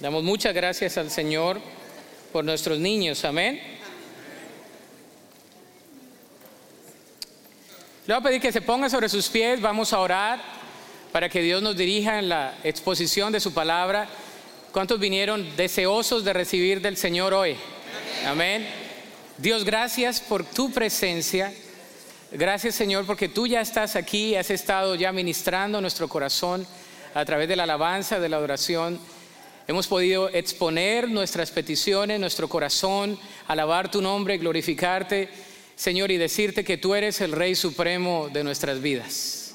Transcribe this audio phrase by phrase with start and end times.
[0.00, 1.60] Damos muchas gracias al Señor
[2.32, 3.24] por nuestros niños.
[3.24, 3.60] Amén.
[8.06, 9.60] Le voy a pedir que se ponga sobre sus pies.
[9.60, 10.42] Vamos a orar
[11.12, 14.08] para que Dios nos dirija en la exposición de su palabra.
[14.72, 17.56] ¿Cuántos vinieron deseosos de recibir del Señor hoy?
[18.26, 18.66] Amén.
[19.38, 21.54] Dios, gracias por tu presencia.
[22.32, 26.66] Gracias Señor porque tú ya estás aquí, has estado ya ministrando nuestro corazón
[27.14, 28.98] a través de la alabanza, de la adoración.
[29.66, 33.18] Hemos podido exponer nuestras peticiones, nuestro corazón,
[33.48, 35.30] alabar tu nombre, glorificarte,
[35.74, 39.54] Señor, y decirte que tú eres el Rey Supremo de nuestras vidas.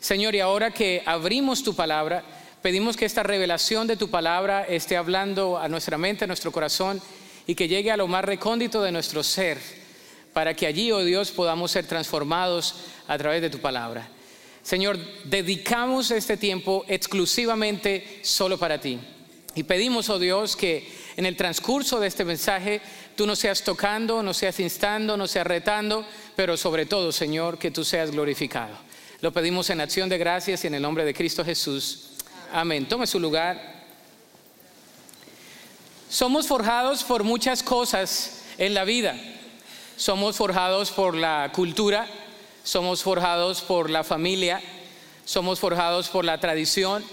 [0.00, 2.22] Señor, y ahora que abrimos tu palabra,
[2.60, 7.00] pedimos que esta revelación de tu palabra esté hablando a nuestra mente, a nuestro corazón,
[7.46, 9.58] y que llegue a lo más recóndito de nuestro ser
[10.34, 12.74] para que allí, oh Dios, podamos ser transformados
[13.08, 14.08] a través de tu palabra.
[14.62, 18.98] Señor, dedicamos este tiempo exclusivamente solo para ti.
[19.54, 22.80] Y pedimos, oh Dios, que en el transcurso de este mensaje
[23.16, 27.70] tú nos seas tocando, nos seas instando, nos seas retando, pero sobre todo, Señor, que
[27.70, 28.74] tú seas glorificado.
[29.20, 32.12] Lo pedimos en acción de gracias y en el nombre de Cristo Jesús.
[32.52, 32.88] Amén.
[32.88, 33.82] Tome su lugar.
[36.08, 39.14] Somos forjados por muchas cosas en la vida.
[39.96, 42.06] Somos forjados por la cultura,
[42.64, 44.60] somos forjados por la familia,
[45.24, 47.04] somos forjados por la tradición,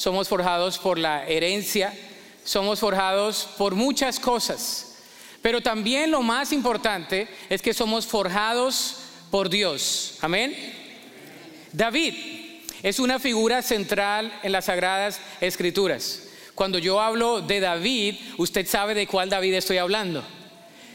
[0.00, 1.92] somos forjados por la herencia,
[2.42, 4.96] somos forjados por muchas cosas.
[5.42, 8.96] Pero también lo más importante es que somos forjados
[9.30, 10.16] por Dios.
[10.22, 10.56] Amén.
[11.72, 12.14] David
[12.82, 16.22] es una figura central en las sagradas escrituras.
[16.54, 20.24] Cuando yo hablo de David, usted sabe de cuál David estoy hablando.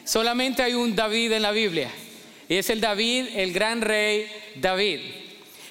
[0.03, 1.91] Solamente hay un David en la Biblia.
[2.49, 5.01] Y es el David, el gran rey David.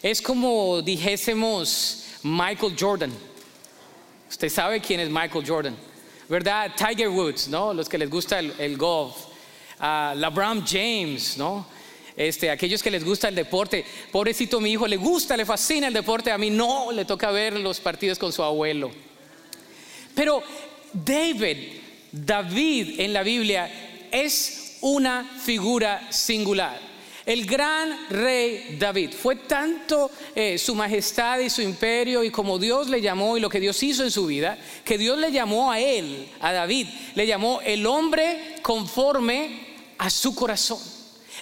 [0.02, 3.12] Es como dijésemos Michael Jordan.
[4.30, 5.76] Usted sabe quién es Michael Jordan,
[6.28, 6.72] ¿verdad?
[6.74, 7.74] Tiger Woods, ¿no?
[7.74, 9.14] Los que les gusta el, golf.
[9.78, 11.66] Uh, LeBron James, ¿no?
[12.16, 13.84] Este, aquellos que les gusta el deporte.
[14.10, 16.32] Pobrecito mi hijo, le gusta, le fascina el deporte.
[16.32, 18.90] A mí no, le toca ver los partidos con su abuelo.
[20.14, 20.42] Pero
[20.92, 21.58] David,
[22.10, 26.93] David en la Biblia es una figura singular.
[27.26, 32.90] El gran rey David fue tanto eh, su majestad y su imperio y como Dios
[32.90, 35.80] le llamó y lo que Dios hizo en su vida, que Dios le llamó a
[35.80, 40.78] él, a David, le llamó el hombre conforme a su corazón.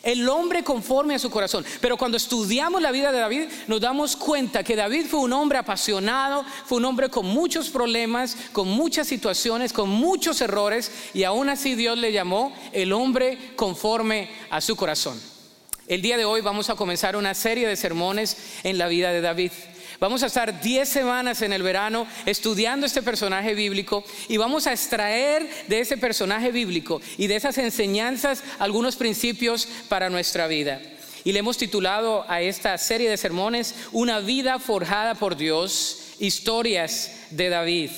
[0.05, 1.65] El hombre conforme a su corazón.
[1.81, 5.59] Pero cuando estudiamos la vida de David, nos damos cuenta que David fue un hombre
[5.59, 11.49] apasionado, fue un hombre con muchos problemas, con muchas situaciones, con muchos errores, y aún
[11.49, 15.32] así Dios le llamó el hombre conforme a su corazón.
[15.89, 19.21] El día de hoy vamos a comenzar una serie de sermones en la vida de
[19.21, 19.51] David.
[19.99, 24.73] Vamos a estar 10 semanas en el verano estudiando este personaje bíblico y vamos a
[24.73, 30.81] extraer de ese personaje bíblico y de esas enseñanzas algunos principios para nuestra vida.
[31.25, 37.27] Y le hemos titulado a esta serie de sermones Una vida forjada por Dios, historias
[37.31, 37.91] de David.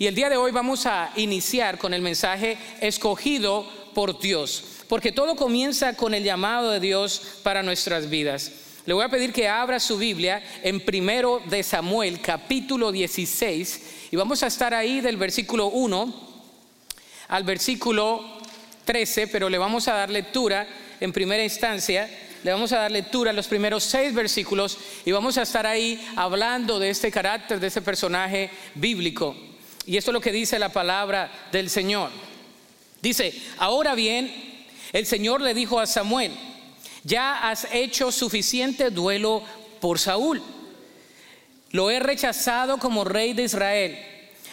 [0.00, 5.12] Y el día de hoy vamos a iniciar con el mensaje escogido por Dios, porque
[5.12, 8.52] todo comienza con el llamado de Dios para nuestras vidas.
[8.86, 14.16] Le voy a pedir que abra su Biblia en primero de Samuel, capítulo 16, y
[14.16, 16.28] vamos a estar ahí del versículo 1
[17.28, 18.24] al versículo
[18.86, 20.66] 13, pero le vamos a dar lectura
[21.00, 22.08] en primera instancia.
[22.42, 26.00] Le vamos a dar lectura a los primeros seis versículos y vamos a estar ahí
[26.16, 29.36] hablando de este carácter, de este personaje bíblico.
[29.84, 32.10] Y esto es lo que dice la palabra del Señor.
[33.02, 34.47] Dice, ahora bien,
[34.92, 36.32] el Señor le dijo a Samuel,
[37.04, 39.42] ya has hecho suficiente duelo
[39.80, 40.42] por Saúl.
[41.70, 43.98] Lo he rechazado como rey de Israel.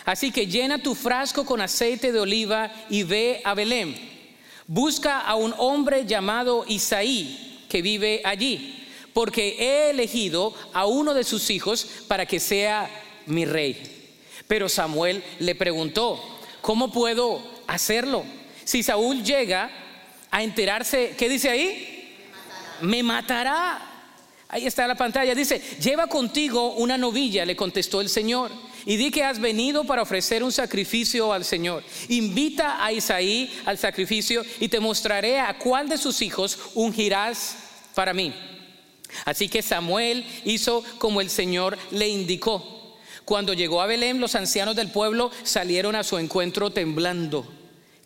[0.06, 3.98] Así que llena tu frasco con aceite de oliva y ve a Belén.
[4.68, 11.24] Busca a un hombre llamado Isaí que vive allí, porque he elegido a uno de
[11.24, 12.90] sus hijos para que sea
[13.26, 14.14] mi rey.
[14.48, 16.22] Pero Samuel le preguntó,
[16.62, 18.24] ¿cómo puedo hacerlo?
[18.64, 19.72] Si Saúl llega
[20.36, 21.96] a enterarse, ¿qué dice ahí?
[22.82, 23.80] me matará.
[24.50, 25.34] Ahí está la pantalla.
[25.34, 28.52] Dice, lleva contigo una novilla, le contestó el Señor.
[28.86, 31.84] Y di que has venido para ofrecer un sacrificio al Señor.
[32.10, 37.56] Invita a Isaí al sacrificio y te mostraré a cuál de sus hijos ungirás
[37.96, 38.34] para mí.
[39.24, 43.00] Así que Samuel hizo como el Señor le indicó.
[43.24, 47.48] Cuando llegó a Belén, los ancianos del pueblo salieron a su encuentro temblando.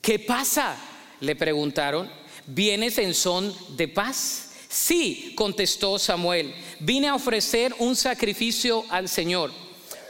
[0.01, 0.77] ¿Qué pasa?
[1.21, 2.09] Le preguntaron.
[2.47, 4.51] ¿Vienes en son de paz?
[4.67, 9.51] Sí, contestó Samuel, vine a ofrecer un sacrificio al Señor.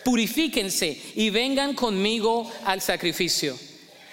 [0.03, 3.57] purifíquense y vengan conmigo al sacrificio.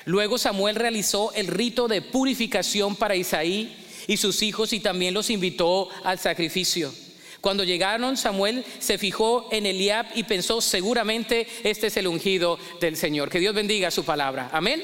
[0.05, 3.77] Luego Samuel realizó el rito de purificación para Isaí
[4.07, 6.93] y sus hijos y también los invitó al sacrificio.
[7.41, 12.97] Cuando llegaron, Samuel se fijó en Eliab y pensó, seguramente este es el ungido del
[12.97, 13.31] Señor.
[13.31, 14.51] Que Dios bendiga su palabra.
[14.53, 14.83] Amén.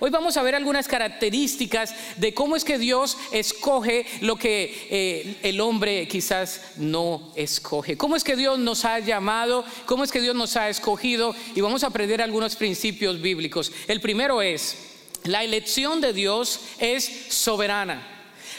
[0.00, 5.36] Hoy vamos a ver algunas características de cómo es que Dios escoge lo que eh,
[5.42, 7.96] el hombre quizás no escoge.
[7.96, 11.60] Cómo es que Dios nos ha llamado, cómo es que Dios nos ha escogido y
[11.60, 13.72] vamos a aprender algunos principios bíblicos.
[13.86, 14.76] El primero es,
[15.24, 18.10] la elección de Dios es soberana.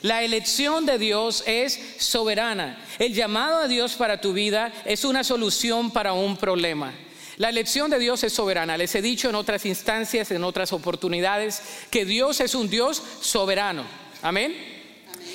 [0.01, 2.83] La elección de Dios es soberana.
[2.99, 6.93] El llamado a Dios para tu vida es una solución para un problema.
[7.37, 8.77] La elección de Dios es soberana.
[8.77, 13.83] Les he dicho en otras instancias, en otras oportunidades, que Dios es un Dios soberano.
[14.21, 14.75] Amén.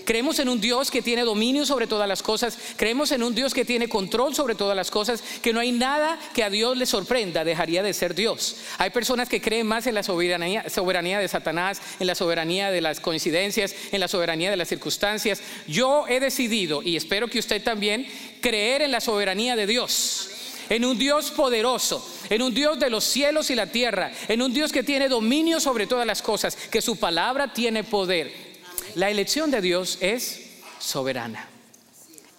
[0.05, 2.57] Creemos en un Dios que tiene dominio sobre todas las cosas.
[2.77, 5.23] Creemos en un Dios que tiene control sobre todas las cosas.
[5.43, 7.45] Que no hay nada que a Dios le sorprenda.
[7.45, 8.57] Dejaría de ser Dios.
[8.79, 12.81] Hay personas que creen más en la soberanía, soberanía de Satanás, en la soberanía de
[12.81, 15.43] las coincidencias, en la soberanía de las circunstancias.
[15.67, 18.07] Yo he decidido, y espero que usted también,
[18.41, 20.31] creer en la soberanía de Dios
[20.71, 24.55] en un Dios poderoso, en un Dios de los cielos y la tierra, en un
[24.55, 28.33] Dios que tiene dominio sobre todas las cosas, que su palabra tiene poder.
[28.95, 31.49] La elección de Dios es soberana.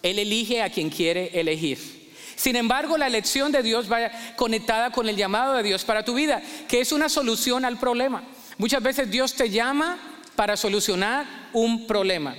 [0.02, 2.02] Él elige a quien quiere elegir.
[2.34, 6.14] Sin embargo, la elección de Dios va conectada con el llamado de Dios para tu
[6.14, 8.24] vida, que es una solución al problema.
[8.58, 9.98] Muchas veces Dios te llama
[10.34, 12.34] para solucionar un problema.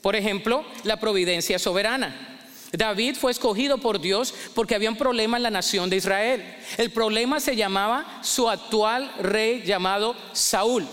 [0.00, 2.31] Por ejemplo, la providencia soberana.
[2.72, 6.42] David fue escogido por Dios porque había un problema en la nación de Israel.
[6.78, 10.86] El problema se llamaba su actual rey llamado Saúl.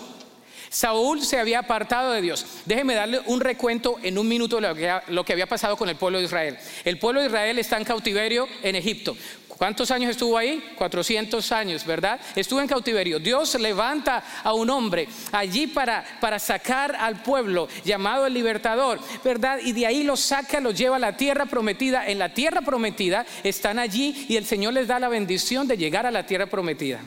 [0.70, 2.46] Saúl se había apartado de Dios.
[2.64, 6.18] Déjeme darle un recuento en un minuto de lo que, había pasado con el pueblo
[6.18, 6.58] de Israel.
[6.84, 9.16] El pueblo de Israel está en cautiverio en Egipto.
[9.60, 10.72] ¿Cuántos años estuvo ahí?
[10.74, 12.18] 400 años, ¿verdad?
[12.34, 13.18] Estuvo en cautiverio.
[13.18, 19.58] Dios levanta a un hombre allí para, para sacar al pueblo llamado el libertador, ¿verdad?
[19.62, 22.08] Y de ahí lo saca, lo lleva a la tierra prometida.
[22.08, 26.06] En la tierra prometida están allí y el Señor les da la bendición de llegar
[26.06, 27.02] a la tierra prometida.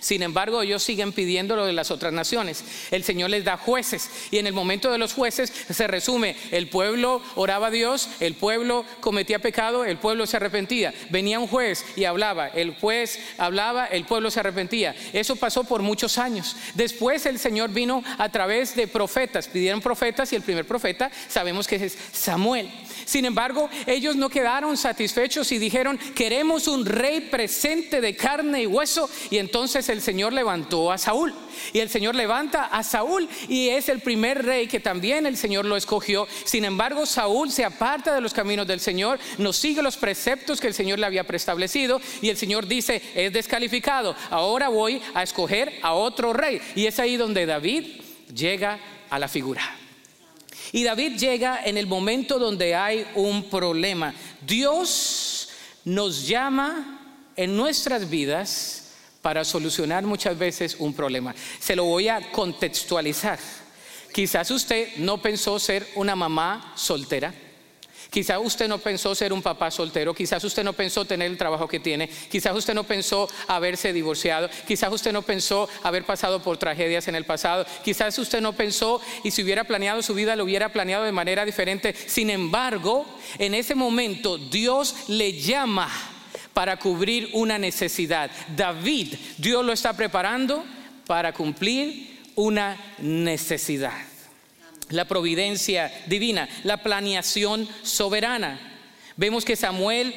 [0.00, 2.64] Sin embargo, ellos siguen pidiendo lo de las otras naciones.
[2.90, 6.68] El Señor les da jueces y en el momento de los jueces se resume, el
[6.68, 10.92] pueblo oraba a Dios, el pueblo cometía pecado, el pueblo se arrepentía.
[11.10, 14.94] Venía un juez y hablaba, el juez hablaba, el pueblo se arrepentía.
[15.12, 16.56] Eso pasó por muchos años.
[16.74, 21.66] Después el Señor vino a través de profetas, pidieron profetas y el primer profeta sabemos
[21.66, 22.70] que es Samuel.
[23.10, 28.66] Sin embargo, ellos no quedaron satisfechos y dijeron, queremos un rey presente de carne y
[28.68, 29.10] hueso.
[29.30, 31.34] Y entonces el Señor levantó a Saúl.
[31.72, 35.64] Y el Señor levanta a Saúl y es el primer rey que también el Señor
[35.64, 36.28] lo escogió.
[36.44, 40.68] Sin embargo, Saúl se aparta de los caminos del Señor, no sigue los preceptos que
[40.68, 45.80] el Señor le había preestablecido y el Señor dice, es descalificado, ahora voy a escoger
[45.82, 46.60] a otro rey.
[46.76, 48.02] Y es ahí donde David
[48.32, 48.78] llega
[49.10, 49.79] a la figura.
[50.72, 54.14] Y David llega en el momento donde hay un problema.
[54.46, 55.48] Dios
[55.84, 61.34] nos llama en nuestras vidas para solucionar muchas veces un problema.
[61.58, 63.38] Se lo voy a contextualizar.
[64.12, 67.34] Quizás usted no pensó ser una mamá soltera
[68.10, 71.68] Quizás usted no pensó ser un papá soltero, quizás usted no pensó tener el trabajo
[71.68, 76.58] que tiene, quizás usted no pensó haberse divorciado, quizás usted no pensó haber pasado por
[76.58, 80.44] tragedias en el pasado, quizás usted no pensó y si hubiera planeado su vida lo
[80.44, 81.94] hubiera planeado de manera diferente.
[81.94, 83.06] Sin embargo,
[83.38, 85.88] en ese momento Dios le llama
[86.52, 88.30] para cubrir una necesidad.
[88.56, 90.64] David, Dios lo está preparando
[91.06, 94.09] para cumplir una necesidad
[94.90, 98.58] la providencia divina, la planeación soberana.
[99.16, 100.14] Vemos que Samuel,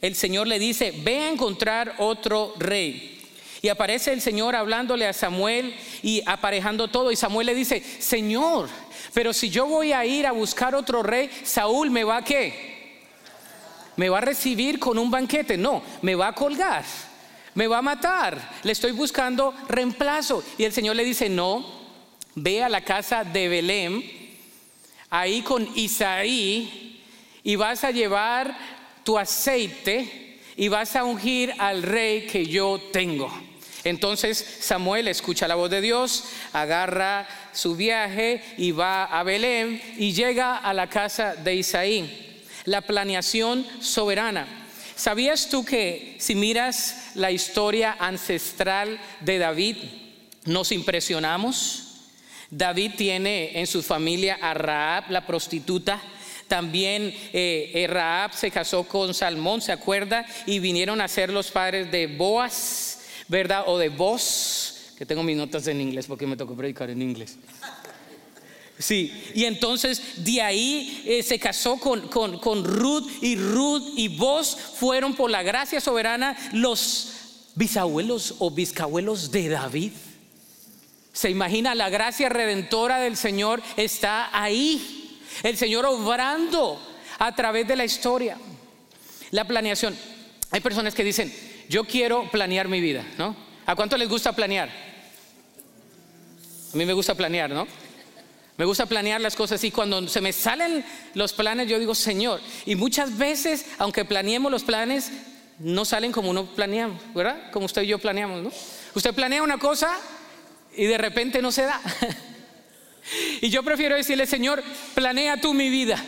[0.00, 3.12] el Señor le dice, ve a encontrar otro rey.
[3.62, 7.10] Y aparece el Señor hablándole a Samuel y aparejando todo.
[7.10, 8.68] Y Samuel le dice, Señor,
[9.12, 12.76] pero si yo voy a ir a buscar otro rey, Saúl me va a qué?
[13.96, 15.56] Me va a recibir con un banquete.
[15.56, 16.84] No, me va a colgar.
[17.54, 18.38] Me va a matar.
[18.62, 20.44] Le estoy buscando reemplazo.
[20.58, 21.75] Y el Señor le dice, no,
[22.36, 24.04] ve a la casa de Belén,
[25.10, 27.02] ahí con Isaí,
[27.42, 28.56] y vas a llevar
[29.02, 33.32] tu aceite y vas a ungir al rey que yo tengo.
[33.84, 40.12] Entonces Samuel escucha la voz de Dios, agarra su viaje y va a Belén y
[40.12, 42.42] llega a la casa de Isaí.
[42.64, 44.66] La planeación soberana.
[44.96, 49.76] ¿Sabías tú que si miras la historia ancestral de David,
[50.46, 51.85] nos impresionamos?
[52.50, 56.00] David tiene en su familia a Raab, la prostituta.
[56.48, 60.24] También eh, eh, Raab se casó con Salmón, ¿se acuerda?
[60.46, 63.64] Y vinieron a ser los padres de Boaz, ¿verdad?
[63.66, 67.36] O de Boz, que tengo mis notas en inglés porque me tocó predicar en inglés.
[68.78, 74.08] Sí, y entonces de ahí eh, se casó con, con, con, Ruth y Ruth y
[74.08, 77.12] vos fueron por la gracia soberana los
[77.54, 79.92] bisabuelos o biscabuelos de David.
[81.16, 85.18] Se imagina, la gracia redentora del Señor está ahí.
[85.42, 86.78] El Señor obrando
[87.18, 88.36] a través de la historia.
[89.30, 89.96] La planeación.
[90.50, 91.34] Hay personas que dicen,
[91.70, 93.34] yo quiero planear mi vida, ¿no?
[93.64, 94.68] ¿A cuánto les gusta planear?
[96.74, 97.66] A mí me gusta planear, ¿no?
[98.58, 102.42] Me gusta planear las cosas y cuando se me salen los planes yo digo, Señor,
[102.66, 105.10] y muchas veces, aunque planeemos los planes,
[105.60, 107.50] no salen como uno planeamos, ¿verdad?
[107.52, 108.52] Como usted y yo planeamos, ¿no?
[108.94, 109.98] Usted planea una cosa
[110.76, 111.80] y de repente no se da.
[113.40, 114.62] y yo prefiero decirle, Señor,
[114.94, 116.02] planea tú mi vida.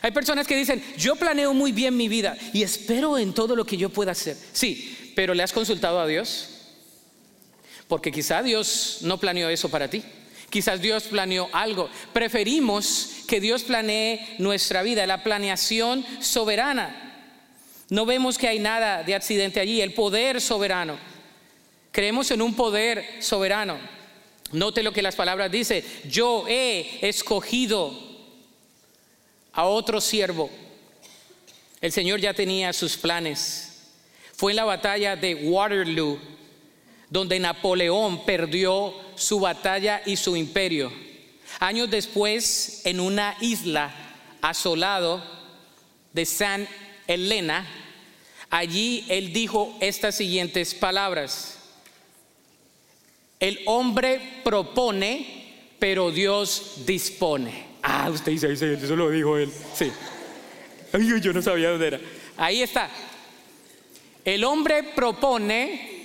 [0.00, 3.64] Hay personas que dicen, yo planeo muy bien mi vida y espero en todo lo
[3.64, 4.36] que yo pueda hacer.
[4.52, 6.50] Sí, pero ¿le has consultado a Dios?
[7.88, 10.02] Porque quizá Dios no planeó eso para ti.
[10.50, 11.90] Quizás Dios planeó algo.
[12.12, 17.04] Preferimos que Dios planee nuestra vida, la planeación soberana.
[17.90, 20.98] No vemos que hay nada de accidente allí, el poder soberano.
[21.98, 23.76] Creemos en un poder soberano.
[24.52, 27.92] Note lo que las palabras dice, yo he escogido
[29.52, 30.48] a otro siervo.
[31.80, 33.90] El Señor ya tenía sus planes.
[34.32, 36.20] Fue en la batalla de Waterloo
[37.10, 40.92] donde Napoleón perdió su batalla y su imperio.
[41.58, 43.92] Años después, en una isla
[44.40, 45.20] asolado
[46.12, 46.68] de San
[47.08, 47.66] Helena,
[48.50, 51.57] allí él dijo estas siguientes palabras.
[53.40, 55.26] El hombre propone,
[55.78, 57.66] pero Dios dispone.
[57.82, 59.50] Ah, usted dice, eso lo dijo él.
[59.74, 59.90] Sí.
[61.22, 62.00] yo no sabía dónde era.
[62.36, 62.90] Ahí está.
[64.24, 65.98] El hombre propone,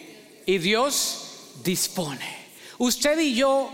[0.45, 2.43] y Dios dispone.
[2.77, 3.71] Usted y yo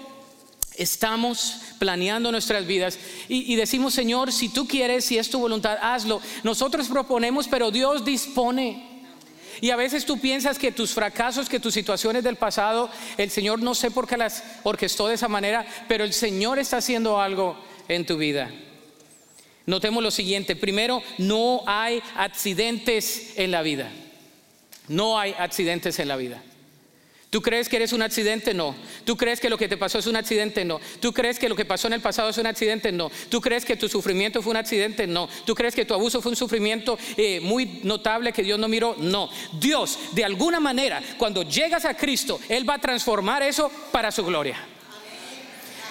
[0.76, 2.98] estamos planeando nuestras vidas
[3.28, 6.22] y, decimos, Señor, si tú quieres, si es tu voluntad, hazlo.
[6.44, 8.89] Nosotros proponemos, pero Dios dispone.
[9.62, 13.62] Y a veces tú piensas que tus fracasos, que tus situaciones del pasado, el Señor
[13.62, 17.58] no sé por qué las orquestó de esa manera, pero el Señor está haciendo algo
[17.88, 18.50] en tu vida.
[19.66, 23.92] Notemos lo siguiente, primero, no hay accidentes en la vida.
[24.88, 26.42] No hay accidentes en la vida.
[27.30, 28.56] ¿Tú crees que eres un accidente?
[28.56, 28.76] No.
[29.06, 30.66] ¿Tú crees que lo que te pasó es un accidente?
[30.66, 30.80] No.
[31.00, 32.92] ¿Tú crees que lo que pasó en el pasado es un accidente?
[32.92, 33.12] No.
[33.30, 35.06] ¿Tú crees que tu sufrimiento fue un accidente?
[35.06, 35.30] No.
[35.46, 38.96] ¿Tú crees que tu abuso fue un sufrimiento eh, muy notable que Dios no miró?
[38.98, 39.30] No.
[39.60, 44.26] Dios, de alguna manera, cuando llegas a Cristo, Él va a transformar eso para su
[44.26, 44.58] gloria.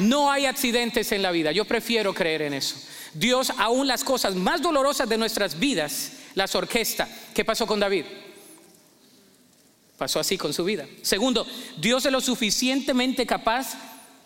[0.00, 1.52] No hay accidentes en la vida.
[1.52, 2.76] Yo prefiero creer en eso.
[3.14, 7.08] Dios, aún las cosas más dolorosas de nuestras vidas, las orquesta.
[7.32, 8.04] ¿Qué pasó con David?
[9.98, 10.86] Pasó así con su vida.
[11.02, 11.44] Segundo,
[11.76, 13.74] Dios es lo suficientemente capaz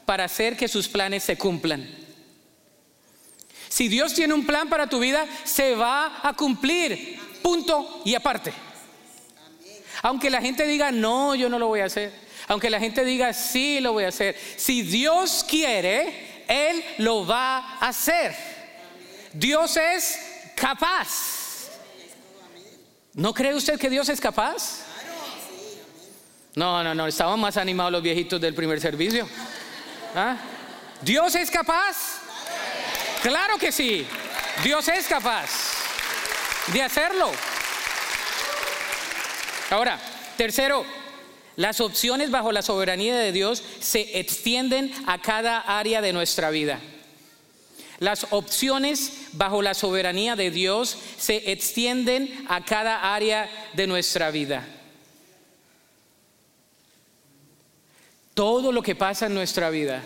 [0.05, 1.89] para hacer que sus planes se cumplan.
[3.71, 7.19] Si Dios tiene un plan para tu vida, se va a cumplir.
[7.41, 8.53] Punto y aparte.
[10.03, 12.13] Aunque la gente diga, no, yo no lo voy a hacer.
[12.49, 14.37] Aunque la gente diga, sí, lo voy a hacer.
[14.57, 18.37] Si Dios quiere, Él lo va a hacer.
[19.33, 20.19] Dios es
[20.55, 21.71] capaz.
[23.15, 24.92] ¿No cree usted que Dios es capaz?
[26.55, 29.27] No, no, no, estaban más animados los viejitos del primer servicio.
[30.15, 30.37] ¿Ah?
[31.01, 32.21] ¿Dios es capaz?
[33.23, 34.07] Claro que sí.
[34.63, 35.51] Dios es capaz
[36.73, 37.31] de hacerlo.
[39.71, 39.99] Ahora,
[40.37, 40.85] tercero,
[41.57, 46.81] las opciones bajo la soberanía de Dios se extienden a cada área de nuestra vida.
[47.99, 54.67] Las opciones bajo la soberanía de Dios se extienden a cada área de nuestra vida.
[58.35, 60.03] Todo lo que pasa en nuestra vida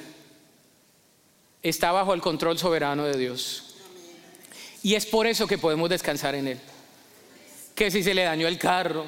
[1.63, 3.77] está bajo el control soberano de Dios.
[4.83, 6.61] Y es por eso que podemos descansar en Él.
[7.75, 9.05] Que si se le dañó el carro,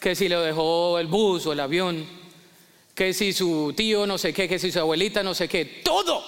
[0.00, 2.04] que si le dejó el bus o el avión,
[2.94, 6.22] que si su tío no sé qué, que si su abuelita no sé qué, todo,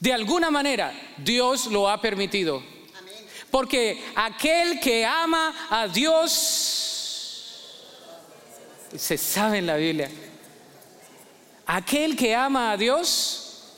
[0.00, 2.62] de alguna manera, Dios lo ha permitido.
[3.50, 6.34] Porque aquel que ama a Dios,
[8.96, 10.10] se sabe en la Biblia,
[11.70, 13.74] Aquel que ama a Dios,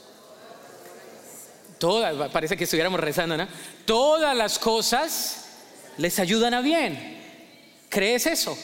[1.76, 3.48] todas, parece que estuviéramos rezando, ¿no?
[3.84, 5.46] Todas las cosas
[5.96, 7.18] les ayudan a bien.
[7.88, 8.56] ¿Crees eso?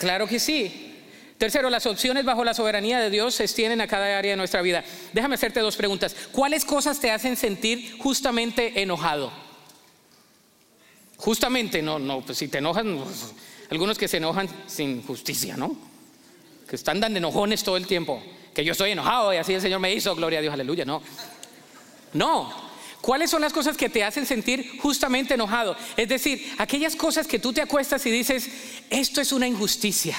[0.00, 0.96] Claro que sí.
[1.38, 4.62] Tercero, las opciones bajo la soberanía de Dios se extienden a cada área de nuestra
[4.62, 4.82] vida.
[5.12, 6.16] Déjame hacerte dos preguntas.
[6.32, 9.32] ¿Cuáles cosas te hacen sentir justamente enojado?
[11.18, 13.32] Justamente, no, no, pues si te enojan, pues,
[13.70, 15.76] algunos que se enojan sin justicia, ¿no?
[16.68, 18.20] Que están dando enojones todo el tiempo.
[18.54, 21.02] Que yo estoy enojado y así el Señor me hizo, gloria a Dios, aleluya, no.
[22.12, 25.76] No, ¿Cuáles son las cosas que te hacen sentir justamente enojado?
[25.96, 28.48] Es decir, aquellas cosas que tú te acuestas y dices,
[28.90, 30.16] esto es una injusticia.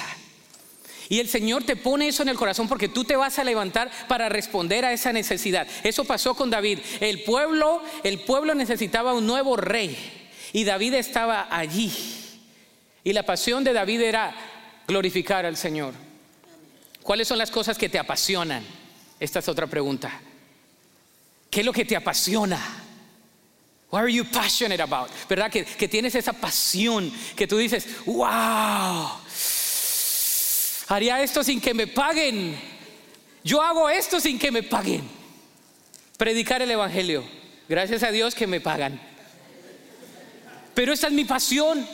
[1.08, 3.90] Y el Señor te pone eso en el corazón porque tú te vas a levantar
[4.06, 5.66] para responder a esa necesidad.
[5.82, 6.78] Eso pasó con David.
[7.00, 9.96] El pueblo, el pueblo necesitaba un nuevo rey
[10.52, 11.90] y David estaba allí.
[13.02, 14.34] Y la pasión de David era
[14.86, 15.94] glorificar al Señor.
[17.04, 18.64] ¿Cuáles son las cosas que te apasionan?
[19.20, 20.10] Esta es otra pregunta.
[21.50, 22.58] ¿Qué es lo que te apasiona?
[23.90, 25.10] What are you passionate about?
[25.28, 25.50] ¿Verdad?
[25.50, 29.20] Que, que tienes esa pasión que tú dices, wow
[30.88, 32.58] Haría esto sin que me paguen.
[33.42, 35.06] Yo hago esto sin que me paguen.
[36.16, 37.22] Predicar el Evangelio.
[37.68, 38.98] Gracias a Dios que me pagan.
[40.74, 41.86] Pero esta es mi pasión.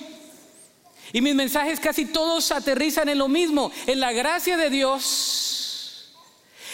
[1.13, 6.13] Y mis mensajes casi todos aterrizan en lo mismo, en la gracia de Dios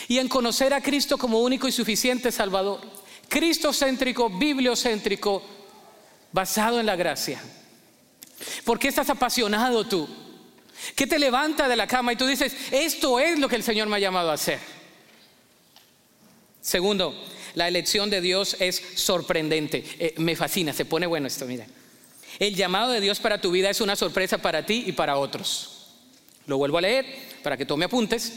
[0.09, 2.81] y en conocer a Cristo como único y suficiente Salvador.
[3.29, 5.43] Cristocéntrico, bibliocéntrico,
[6.33, 7.43] basado en la gracia.
[8.65, 10.09] ¿Por qué estás apasionado tú?
[10.95, 13.89] ¿Qué te levanta de la cama y tú dices, esto es lo que el Señor
[13.89, 14.61] me ha llamado a hacer?
[16.61, 17.15] Segundo,
[17.55, 19.85] la elección de Dios es sorprendente.
[19.99, 21.67] Eh, me fascina, se pone bueno esto, mira.
[22.39, 25.87] El llamado de Dios para tu vida es una sorpresa para ti y para otros.
[26.47, 27.07] Lo vuelvo a leer
[27.43, 28.33] para que tome apuntes.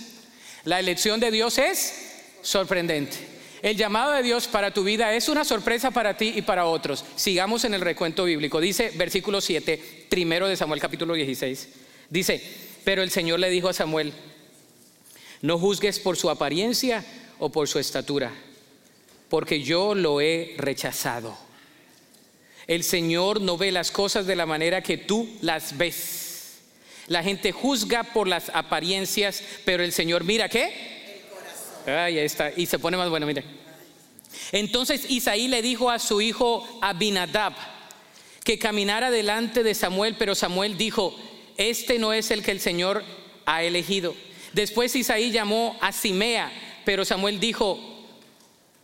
[0.63, 3.18] La elección de Dios es sorprendente.
[3.62, 7.03] El llamado de Dios para tu vida es una sorpresa para ti y para otros.
[7.15, 8.62] Sigamos en el recuento bíblico.
[8.62, 11.68] Dice versículo 7, primero de Samuel capítulo 16.
[12.10, 12.41] Dice,
[12.86, 14.13] pero el Señor le dijo a Samuel,
[15.41, 17.03] no juzgues por su apariencia
[17.38, 18.32] o por su estatura,
[19.29, 21.49] porque yo lo he rechazado.
[22.70, 26.60] El Señor no ve las cosas de la manera que tú las ves.
[27.08, 31.24] La gente juzga por las apariencias, pero el Señor mira qué.
[31.88, 32.52] ahí está.
[32.56, 33.43] Y se pone más bueno, mire.
[34.52, 37.54] Entonces Isaí le dijo a su hijo Abinadab
[38.43, 41.15] que caminara delante de Samuel, pero Samuel dijo,
[41.58, 43.04] este no es el que el Señor
[43.48, 44.15] ha elegido.
[44.54, 46.52] Después Isaí llamó a Simea,
[46.86, 47.80] pero Samuel dijo,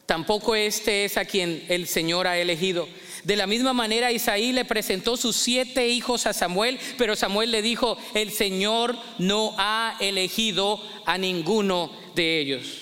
[0.07, 2.88] tampoco este es a quien el Señor ha elegido.
[3.25, 7.63] De la misma manera Isaí le presentó sus siete hijos a Samuel, pero Samuel le
[7.63, 12.81] dijo, el Señor no ha elegido a ninguno de ellos.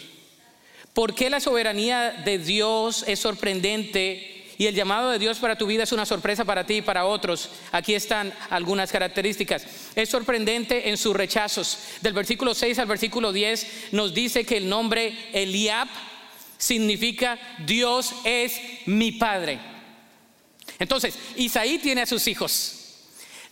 [0.93, 5.65] ¿Por qué la soberanía de Dios es sorprendente y el llamado de Dios para tu
[5.65, 7.49] vida es una sorpresa para ti y para otros.
[7.71, 9.65] Aquí están algunas características.
[9.95, 11.79] Es sorprendente en sus rechazos.
[12.01, 15.87] Del versículo 6 al versículo 10 nos dice que el nombre Eliab
[16.57, 19.72] significa Dios es mi padre.
[20.79, 22.79] Entonces, Isaí tiene a sus hijos.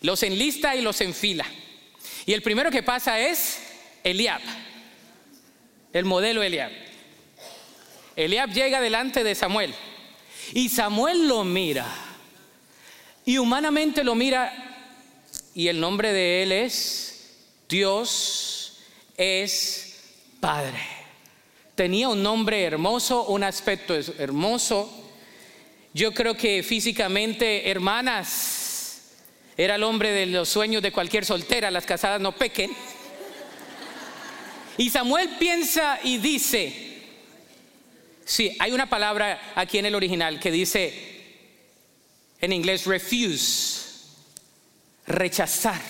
[0.01, 1.45] Los enlista y los enfila.
[2.25, 3.59] Y el primero que pasa es
[4.03, 4.41] Eliab.
[5.93, 6.71] El modelo Eliab.
[8.15, 9.73] Eliab llega delante de Samuel.
[10.53, 11.87] Y Samuel lo mira.
[13.25, 14.53] Y humanamente lo mira.
[15.53, 17.11] Y el nombre de él es
[17.67, 18.79] Dios
[19.17, 19.99] es
[20.39, 20.79] Padre.
[21.75, 25.00] Tenía un nombre hermoso, un aspecto hermoso.
[25.93, 29.11] Yo creo que físicamente, hermanas,
[29.57, 32.71] era el hombre de los sueños de cualquier soltera, las casadas no pequen.
[34.77, 36.91] Y Samuel piensa y dice,
[38.31, 40.93] Sí, hay una palabra aquí en el original que dice
[42.39, 44.07] en inglés refuse,
[45.05, 45.81] rechazar.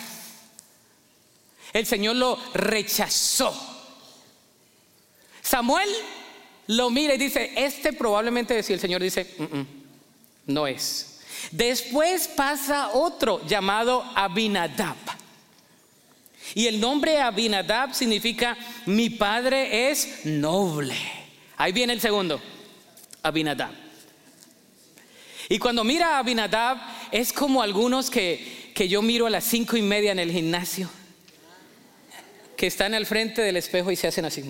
[1.72, 3.54] El Señor lo rechazó.
[5.42, 5.88] Samuel
[6.66, 9.68] lo mira y dice, este probablemente si el Señor dice, mm, mm,
[10.46, 11.20] no es.
[11.52, 14.98] Después pasa otro llamado Abinadab.
[16.54, 20.96] Y el nombre Abinadab significa mi padre es noble.
[21.58, 22.42] Ahí viene el segundo,
[23.24, 23.72] Abinadab.
[25.50, 26.78] Y cuando mira a Abinadab,
[27.12, 30.90] es como algunos que, que yo miro a las cinco y media en el gimnasio,
[32.56, 34.44] que están al frente del espejo y se hacen así.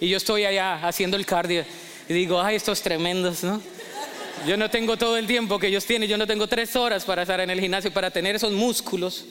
[0.00, 1.64] Y yo estoy allá haciendo el cardio
[2.08, 3.60] y digo, ay, estos tremendos, ¿no?
[4.46, 7.22] Yo no tengo todo el tiempo que ellos tienen, yo no tengo tres horas para
[7.22, 9.26] estar en el gimnasio, para tener esos músculos.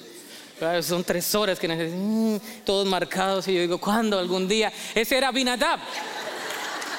[0.82, 3.48] Son tres horas que necesitan, mm, todos marcados.
[3.48, 4.20] Y yo digo, ¿cuándo?
[4.20, 4.72] Algún día.
[4.94, 5.80] Ese era Binadab.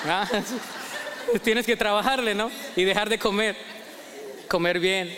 [0.07, 0.27] Ah,
[1.45, 2.51] tienes que trabajarle, ¿no?
[2.75, 3.57] Y dejar de comer.
[4.49, 5.15] Comer bien.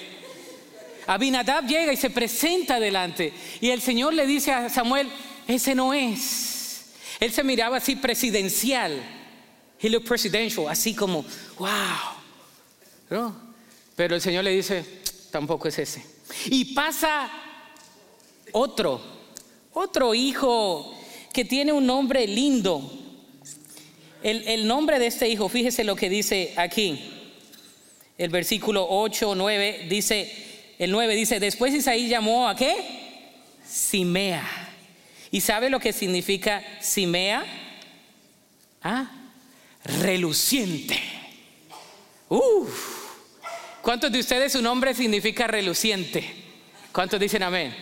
[1.07, 3.33] Abinadab llega y se presenta delante.
[3.61, 5.09] Y el Señor le dice a Samuel,
[5.49, 6.52] ese no es.
[7.23, 9.01] Él se miraba así presidencial.
[9.81, 11.25] He looked presidential, así como,
[11.57, 13.33] wow.
[13.95, 14.85] Pero el Señor le dice,
[15.31, 16.05] tampoco es ese.
[16.47, 17.31] Y pasa
[18.51, 19.01] otro,
[19.73, 20.99] otro hijo
[21.33, 22.91] que tiene un nombre lindo.
[24.21, 27.09] El, el nombre de este hijo, fíjese lo que dice aquí.
[28.19, 32.75] El versículo 8 o 9 dice, el 9 dice, después Isaí llamó a qué?
[33.65, 34.72] Simea.
[35.33, 37.43] ¿Y sabe lo que significa Simea?
[38.83, 39.11] Ah,
[40.03, 41.01] reluciente.
[43.81, 46.23] ¿Cuántos de ustedes su nombre significa reluciente?
[46.93, 47.75] ¿Cuántos dicen amén?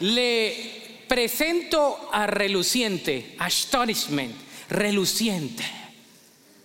[0.00, 4.34] Le presento a reluciente, astonishment,
[4.68, 5.64] reluciente.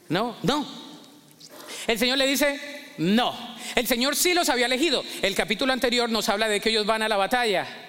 [0.09, 0.67] No, no.
[1.85, 2.59] El Señor le dice,
[2.97, 3.55] no.
[3.75, 5.03] El Señor sí los había elegido.
[5.21, 7.82] El capítulo anterior nos habla de que ellos van a la batalla.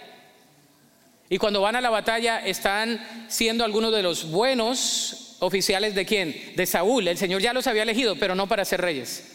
[1.30, 6.52] Y cuando van a la batalla están siendo algunos de los buenos oficiales de quién?
[6.56, 7.08] De Saúl.
[7.08, 9.30] El Señor ya los había elegido, pero no para ser reyes.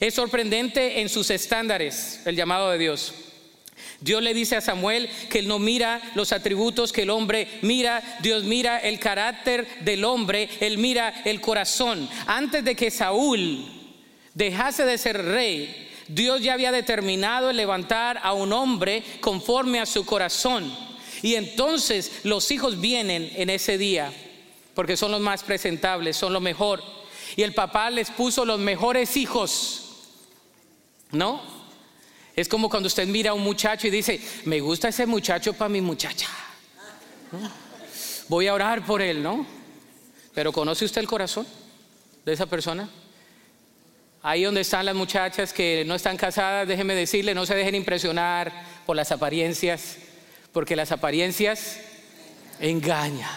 [0.00, 3.14] Es sorprendente en sus estándares el llamado de Dios.
[4.00, 8.02] Dios le dice a Samuel que él no mira los atributos que el hombre mira,
[8.22, 12.08] Dios mira el carácter del hombre, él mira el corazón.
[12.26, 13.62] Antes de que Saúl
[14.32, 20.04] dejase de ser rey, Dios ya había determinado levantar a un hombre conforme a su
[20.04, 20.76] corazón.
[21.22, 24.12] Y entonces los hijos vienen en ese día,
[24.74, 26.82] porque son los más presentables, son lo mejor.
[27.36, 29.84] Y el papá les puso los mejores hijos.
[31.12, 31.42] ¿No?
[32.34, 35.68] Es como cuando usted mira a un muchacho y dice, me gusta ese muchacho para
[35.68, 36.28] mi muchacha.
[38.28, 39.46] Voy a orar por él, ¿no?
[40.34, 41.46] Pero ¿conoce usted el corazón
[42.24, 42.88] de esa persona?
[44.22, 48.52] Ahí donde están las muchachas que no están casadas, déjenme decirle, no se dejen impresionar
[48.84, 49.96] por las apariencias,
[50.52, 51.80] porque las apariencias
[52.60, 53.30] engañan.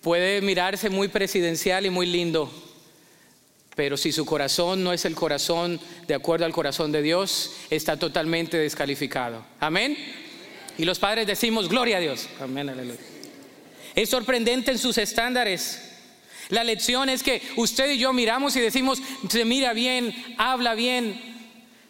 [0.00, 2.50] Puede mirarse muy presidencial y muy lindo,
[3.76, 7.98] pero si su corazón no es el corazón de acuerdo al corazón de Dios, está
[7.98, 9.44] totalmente descalificado.
[9.60, 9.98] Amén.
[10.78, 12.26] Y los padres decimos, gloria a Dios.
[12.40, 13.00] Amén, aleluya.
[13.94, 15.87] Es sorprendente en sus estándares.
[16.48, 21.20] La lección es que usted y yo miramos y decimos, se mira bien, habla bien,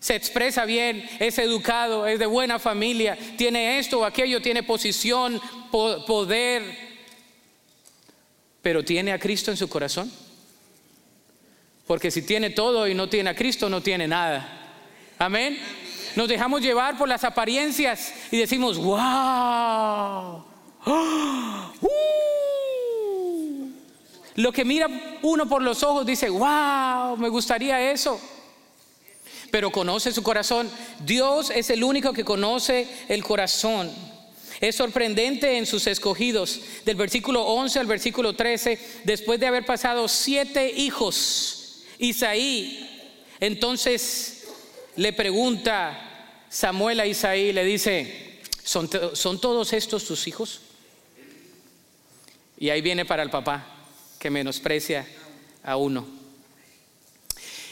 [0.01, 5.41] se expresa bien, es educado, es de buena familia, tiene esto o aquello, tiene posición,
[5.71, 6.63] poder,
[8.63, 10.11] pero tiene a Cristo en su corazón.
[11.87, 14.47] Porque si tiene todo y no tiene a Cristo, no tiene nada.
[15.19, 15.59] Amén.
[16.17, 20.45] Nos dejamos llevar por las apariencias y decimos, wow.
[24.39, 28.21] Lo que mira uno por los ojos dice, wow, me gustaría eso.
[29.51, 30.71] Pero conoce su corazón.
[31.05, 33.91] Dios es el único que conoce el corazón.
[34.61, 40.07] Es sorprendente en sus escogidos, del versículo 11 al versículo 13, después de haber pasado
[40.07, 44.47] siete hijos, Isaí, entonces
[44.95, 50.61] le pregunta Samuel a Isaí, le dice, ¿son, ¿son todos estos tus hijos?
[52.57, 53.75] Y ahí viene para el papá
[54.19, 55.07] que menosprecia
[55.63, 56.07] a uno.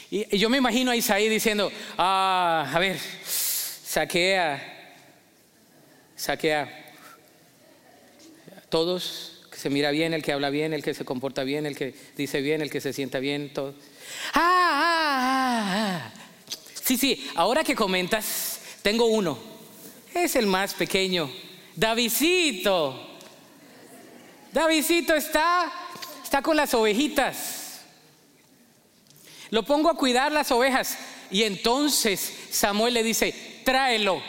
[0.09, 4.95] Y, yo me imagino a Isaí diciendo, ah, a ver, saquea,
[6.15, 6.85] saquea.
[8.69, 11.75] Todos, que se mira bien, el que habla bien, el que se comporta bien, el
[11.75, 13.73] que dice bien, el que se sienta bien, todo.
[14.33, 14.41] Ah,
[14.73, 16.13] ah, ah, ah.
[16.83, 19.37] Sí, sí, ahora que comentas, tengo uno.
[20.13, 21.29] Es el más pequeño.
[21.75, 23.17] Davidito.
[24.53, 25.86] Davidito está
[26.27, 27.79] está con las ovejitas.
[29.49, 30.97] Lo pongo a cuidar las ovejas.
[31.31, 34.21] Y entonces Samuel le dice, tráelo,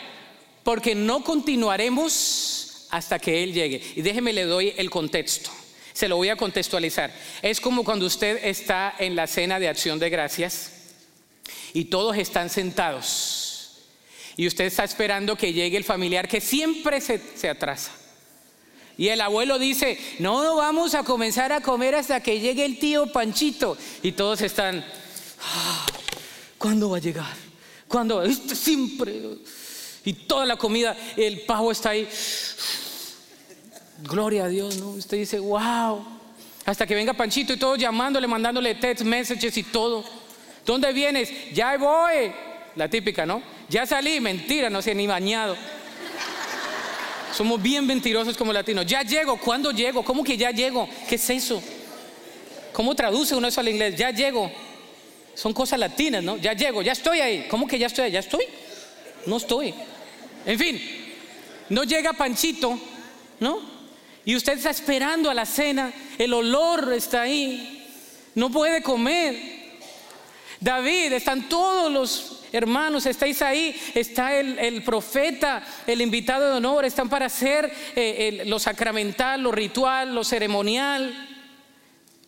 [0.63, 3.83] porque no continuaremos hasta que Él llegue.
[3.97, 5.51] Y déjeme le doy el contexto.
[5.91, 7.13] Se lo voy a contextualizar.
[7.41, 10.71] Es como cuando usted está en la cena de acción de gracias
[11.73, 13.81] y todos están sentados.
[14.37, 17.91] Y usted está esperando que llegue el familiar que siempre se, se atrasa.
[18.99, 23.07] Y el abuelo dice, no, vamos a comenzar a comer hasta que llegue el tío
[23.07, 23.77] Panchito.
[24.03, 24.85] Y todos están,
[25.41, 25.85] ah,
[26.57, 27.33] ¿cuándo va a llegar?
[27.87, 28.21] ¿Cuándo?
[28.21, 29.21] Este siempre.
[30.03, 32.09] Y toda la comida, el pavo está ahí.
[33.99, 34.89] Gloria a Dios, ¿no?
[34.89, 36.05] Usted dice, wow.
[36.65, 40.03] Hasta que venga Panchito y todos llamándole, mandándole text messages y todo.
[40.65, 41.53] ¿Dónde vienes?
[41.53, 42.33] Ya voy.
[42.75, 43.41] La típica, ¿no?
[43.69, 45.55] Ya salí, mentira, no sé, ni bañado.
[47.33, 48.85] Somos bien mentirosos como latinos.
[48.85, 50.03] Ya llego, ¿cuándo llego?
[50.03, 50.87] ¿Cómo que ya llego?
[51.07, 51.61] ¿Qué es eso?
[52.73, 53.95] ¿Cómo traduce uno eso al inglés?
[53.95, 54.51] Ya llego.
[55.35, 56.37] son cosas latinas, ¿no?
[56.37, 57.47] Ya llego, ya estoy ahí.
[57.49, 58.11] ¿Cómo que ya estoy ahí?
[58.11, 58.45] ¿Ya estoy?
[59.25, 59.73] No estoy.
[60.45, 60.81] En fin,
[61.69, 62.79] no llega Panchito,
[63.39, 63.61] ¿no?
[64.25, 67.87] Y usted está esperando a la cena, el olor está ahí,
[68.35, 69.59] no puede comer.
[70.59, 77.09] David, están todos los hermanos, estáis ahí, está el, profeta, el invitado de honor, están
[77.09, 81.27] para hacer eh, lo sacramental, lo ritual, lo ceremonial,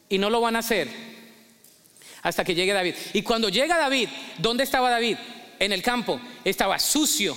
[0.09, 1.11] y no lo van a hacer
[2.21, 2.95] hasta que llegue David.
[3.13, 5.17] Y cuando llega David, ¿dónde estaba David?
[5.59, 7.35] En el campo, estaba sucio.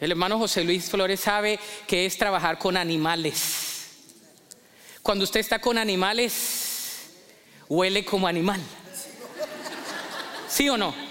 [0.00, 3.74] El hermano José Luis Flores sabe que es trabajar con animales.
[5.02, 7.10] Cuando usted está con animales,
[7.68, 8.60] huele como animal.
[10.48, 11.05] ¿Sí o no?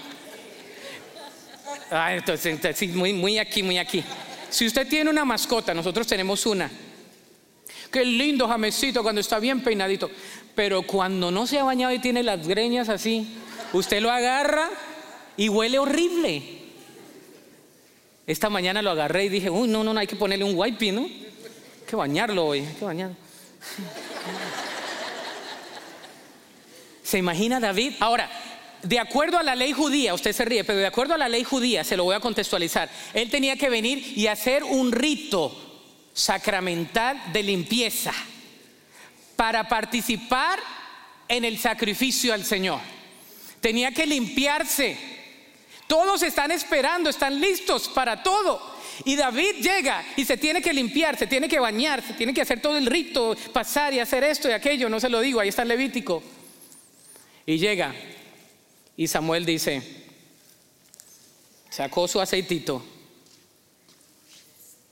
[1.90, 4.02] Ah, entonces, muy, aquí, muy aquí.
[4.50, 6.70] Si usted tiene una mascota, nosotros tenemos una.
[7.90, 10.10] Qué lindo jamecito cuando está bien peinadito.
[10.54, 13.28] Pero cuando no se ha bañado y tiene las greñas así,
[13.72, 14.70] usted lo agarra
[15.36, 16.42] y huele horrible.
[18.26, 20.90] Esta mañana lo agarré y dije, uy, no, no, no, hay que ponerle un wipe,
[20.90, 21.02] ¿no?
[21.02, 23.16] Hay que bañarlo hoy, hay que bañarlo.
[27.04, 27.92] ¿Se imagina David?
[28.00, 28.28] Ahora,
[28.86, 31.42] de acuerdo a la ley judía, usted se ríe, pero de acuerdo a la ley
[31.42, 35.54] judía, se lo voy a contextualizar, él tenía que venir y hacer un rito
[36.12, 38.12] sacramental de limpieza
[39.34, 40.60] para participar
[41.28, 42.80] en el sacrificio al Señor.
[43.60, 44.96] Tenía que limpiarse.
[45.88, 48.76] Todos están esperando, están listos para todo.
[49.04, 52.42] Y David llega y se tiene que limpiar, se tiene que bañar, se tiene que
[52.42, 55.48] hacer todo el rito, pasar y hacer esto y aquello, no se lo digo, ahí
[55.48, 56.22] está el Levítico.
[57.44, 57.92] Y llega
[58.96, 59.82] y Samuel dice,
[61.70, 62.82] sacó su aceitito,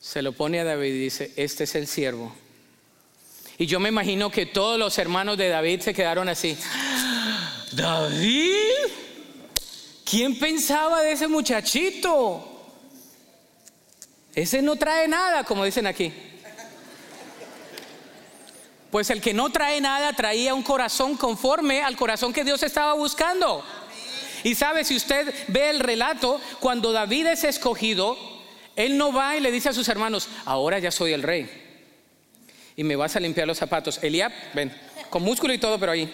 [0.00, 2.34] se lo pone a David y dice, este es el siervo
[3.56, 6.56] y yo me imagino que todos los hermanos de David se quedaron así.
[7.72, 8.62] David,
[10.04, 12.50] ¿quién pensaba de ese muchachito?
[14.34, 16.12] Ese no trae nada, como dicen aquí.
[18.90, 22.94] Pues el que no trae nada traía un corazón conforme al corazón que Dios estaba
[22.94, 23.64] buscando.
[24.44, 28.16] Y sabe, si usted ve el relato, cuando David es escogido,
[28.76, 31.64] él no va y le dice a sus hermanos, ahora ya soy el rey
[32.76, 34.02] y me vas a limpiar los zapatos.
[34.02, 34.72] Eliab, ven,
[35.10, 36.12] con músculo y todo, pero ahí.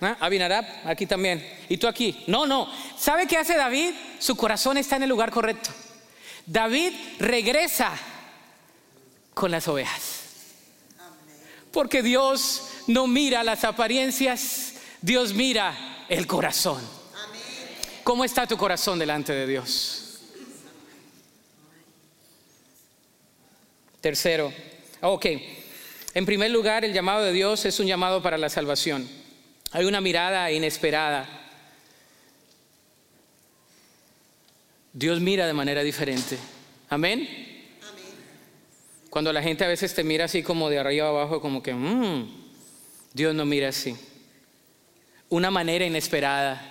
[0.00, 0.16] ¿Ah?
[0.20, 1.46] Abinadab, aquí también.
[1.68, 2.24] Y tú aquí.
[2.26, 2.68] No, no.
[2.98, 3.90] ¿Sabe qué hace David?
[4.18, 5.70] Su corazón está en el lugar correcto.
[6.46, 7.92] David regresa
[9.32, 10.22] con las ovejas.
[11.72, 16.82] Porque Dios no mira las apariencias, Dios mira el corazón.
[18.02, 20.00] ¿Cómo está tu corazón delante de Dios?
[24.00, 24.52] Tercero,
[25.00, 25.26] ok,
[26.12, 29.08] en primer lugar el llamado de Dios es un llamado para la salvación.
[29.72, 31.26] Hay una mirada inesperada.
[34.92, 36.38] Dios mira de manera diferente.
[36.90, 37.28] Amén.
[39.10, 42.28] Cuando la gente a veces te mira así como de arriba abajo, como que, mmm,
[43.12, 43.96] Dios no mira así.
[45.28, 46.70] Una manera inesperada.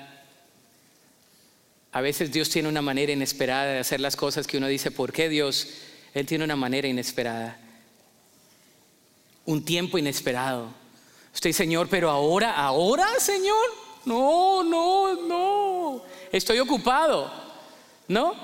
[1.92, 5.14] A veces Dios tiene una manera inesperada de hacer las cosas que uno dice, ¿por
[5.14, 5.68] qué Dios?
[6.14, 7.58] Él tiene una manera inesperada,
[9.46, 10.74] un tiempo inesperado.
[11.34, 13.66] Usted, Señor, pero ahora, ahora, Señor,
[14.06, 17.32] no, no, no, estoy ocupado,
[18.08, 18.36] ¿no?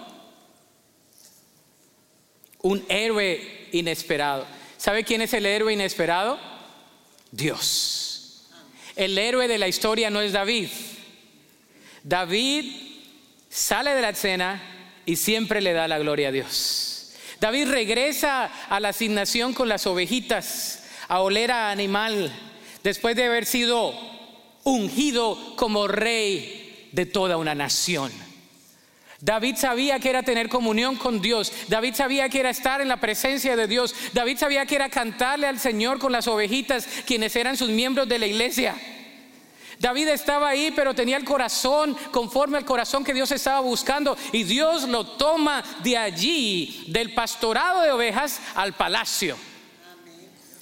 [2.62, 4.46] Un héroe inesperado.
[4.78, 6.40] ¿Sabe quién es el héroe inesperado?
[7.32, 8.09] Dios.
[9.00, 10.68] El héroe de la historia no es David.
[12.04, 12.66] David
[13.48, 14.62] sale de la escena
[15.06, 17.14] y siempre le da la gloria a Dios.
[17.40, 22.30] David regresa a la asignación con las ovejitas, a oler a animal,
[22.84, 23.94] después de haber sido
[24.66, 28.12] ungido como rey de toda una nación.
[29.22, 31.52] David sabía que era tener comunión con Dios.
[31.68, 33.94] David sabía que era estar en la presencia de Dios.
[34.14, 38.20] David sabía que era cantarle al Señor con las ovejitas, quienes eran sus miembros de
[38.20, 38.76] la iglesia.
[39.78, 44.18] David estaba ahí, pero tenía el corazón conforme al corazón que Dios estaba buscando.
[44.32, 49.38] Y Dios lo toma de allí, del pastorado de ovejas, al palacio.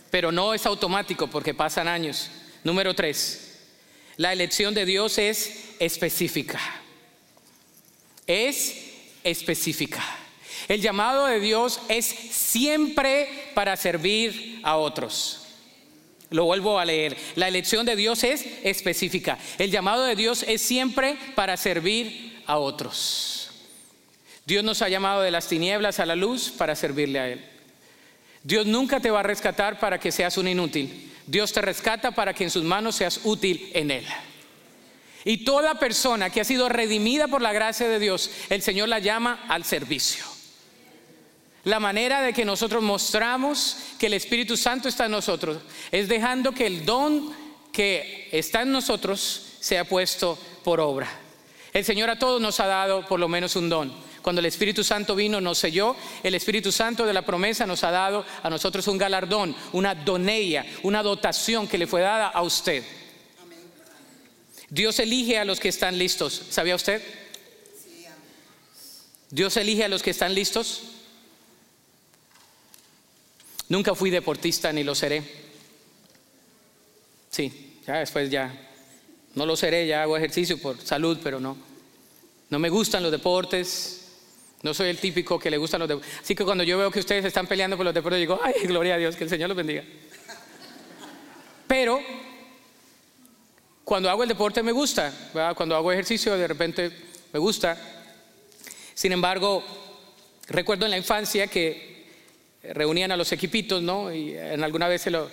[0.09, 2.31] Pero no es automático porque pasan años.
[2.63, 3.59] Número tres,
[4.17, 6.59] la elección de Dios es específica.
[8.27, 8.75] Es
[9.23, 10.03] específica.
[10.67, 15.47] El llamado de Dios es siempre para servir a otros.
[16.29, 17.17] Lo vuelvo a leer.
[17.35, 19.37] La elección de Dios es específica.
[19.57, 23.51] El llamado de Dios es siempre para servir a otros.
[24.45, 27.45] Dios nos ha llamado de las tinieblas a la luz para servirle a Él.
[28.43, 31.13] Dios nunca te va a rescatar para que seas un inútil.
[31.25, 34.05] Dios te rescata para que en sus manos seas útil en Él.
[35.27, 38.99] Y toda persona que ha sido redimida por la gracia de Dios, el Señor la
[38.99, 40.23] llama al servicio.
[41.65, 45.57] La manera de que nosotros mostramos que el Espíritu Santo está en nosotros
[45.91, 47.33] es dejando que el don
[47.73, 51.09] que está en nosotros sea puesto por obra.
[51.73, 53.93] El Señor a todos nos ha dado por lo menos un don.
[54.21, 57.91] Cuando el Espíritu Santo vino, nos selló, el Espíritu Santo de la promesa nos ha
[57.91, 62.81] dado a nosotros un galardón, una doneia, una dotación que le fue dada a usted.
[64.69, 66.41] Dios elige a los que están listos.
[66.49, 67.01] ¿Sabía usted?
[69.29, 70.83] Dios elige a los que están listos.
[73.69, 75.23] Nunca fui deportista ni lo seré.
[77.29, 78.53] Sí, ya después ya.
[79.35, 81.57] No lo seré, ya hago ejercicio por salud, pero no.
[82.49, 83.93] No me gustan los deportes.
[84.63, 86.11] No soy el típico que le gustan los deportes.
[86.21, 88.95] Así que cuando yo veo que ustedes están peleando por los deportes, digo, ay, gloria
[88.95, 89.83] a Dios, que el Señor los bendiga.
[91.67, 92.01] Pero
[93.87, 95.13] cuando hago el deporte me gusta,
[95.55, 96.91] cuando hago ejercicio de repente
[97.31, 97.77] me gusta.
[98.93, 99.63] Sin embargo,
[100.49, 102.05] recuerdo en la infancia que
[102.63, 104.13] reunían a los equipitos, ¿no?
[104.13, 105.29] Y alguna vez se lo,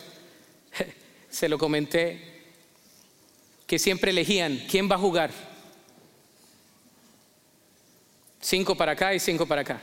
[1.28, 2.44] se lo comenté,
[3.66, 5.32] que siempre elegían quién va a jugar.
[8.40, 9.80] Cinco para acá y cinco para acá.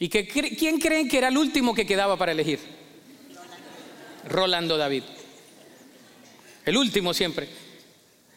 [0.00, 2.58] ¿Y que, quién creen que era el último que quedaba para elegir?
[4.28, 5.04] Rolando David.
[6.66, 7.48] El último siempre.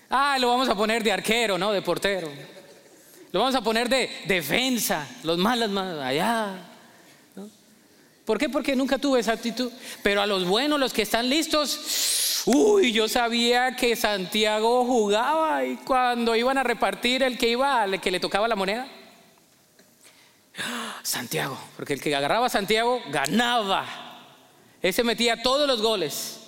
[0.08, 1.72] Ah, lo vamos a poner de arquero, ¿no?
[1.72, 2.32] De portero.
[3.32, 6.54] Lo vamos a poner de defensa, los malos más allá.
[8.26, 8.48] ¿Por qué?
[8.48, 9.72] Porque nunca tuve esa actitud.
[10.04, 15.78] Pero a los buenos, los que están listos, uy, yo sabía que Santiago jugaba y
[15.78, 18.88] cuando iban a repartir el que iba, el que le tocaba la moneda.
[21.02, 23.88] Santiago, porque el que agarraba a Santiago ganaba.
[24.84, 26.39] Ese metía todos los goles.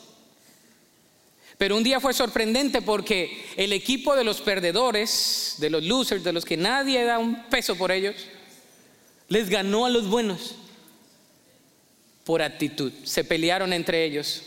[1.61, 6.33] Pero un día fue sorprendente porque el equipo de los perdedores, de los losers, de
[6.33, 8.15] los que nadie da un peso por ellos,
[9.27, 10.55] les ganó a los buenos
[12.23, 12.91] por actitud.
[13.03, 14.41] Se pelearon entre ellos.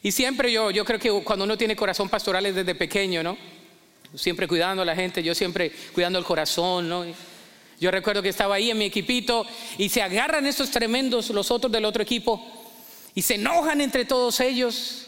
[0.00, 3.36] Y siempre yo, yo creo que cuando uno tiene corazón pastoral es desde pequeño, ¿no?
[4.14, 7.04] Siempre cuidando a la gente, yo siempre cuidando el corazón, ¿no?
[7.80, 9.44] Yo recuerdo que estaba ahí en mi equipito
[9.76, 12.40] y se agarran estos tremendos los otros del otro equipo
[13.12, 15.07] y se enojan entre todos ellos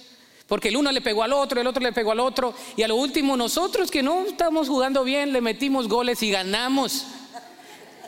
[0.50, 2.52] porque el uno le pegó al otro, el otro le pegó al otro.
[2.76, 7.06] Y a lo último nosotros que no estamos jugando bien, le metimos goles y ganamos.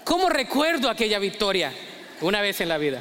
[0.02, 1.72] ¿Cómo recuerdo aquella victoria
[2.20, 3.00] una vez en la vida?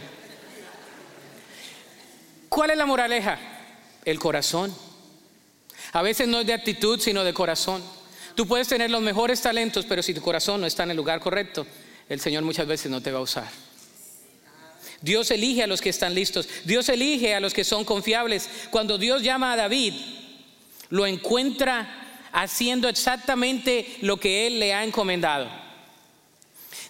[2.49, 3.39] ¿Cuál es la moraleja?
[4.05, 4.71] El corazón.
[5.93, 7.81] A veces no es de actitud, sino de corazón.
[8.35, 11.19] Tú puedes tener los mejores talentos, pero si tu corazón no está en el lugar
[11.19, 11.65] correcto,
[12.07, 13.70] el Señor muchas veces no te va a usar.
[15.01, 16.47] Dios elige a los que están listos.
[16.63, 18.49] Dios elige a los que son confiables.
[18.69, 19.93] Cuando Dios llama a David,
[20.89, 25.49] lo encuentra haciendo exactamente lo que Él le ha encomendado.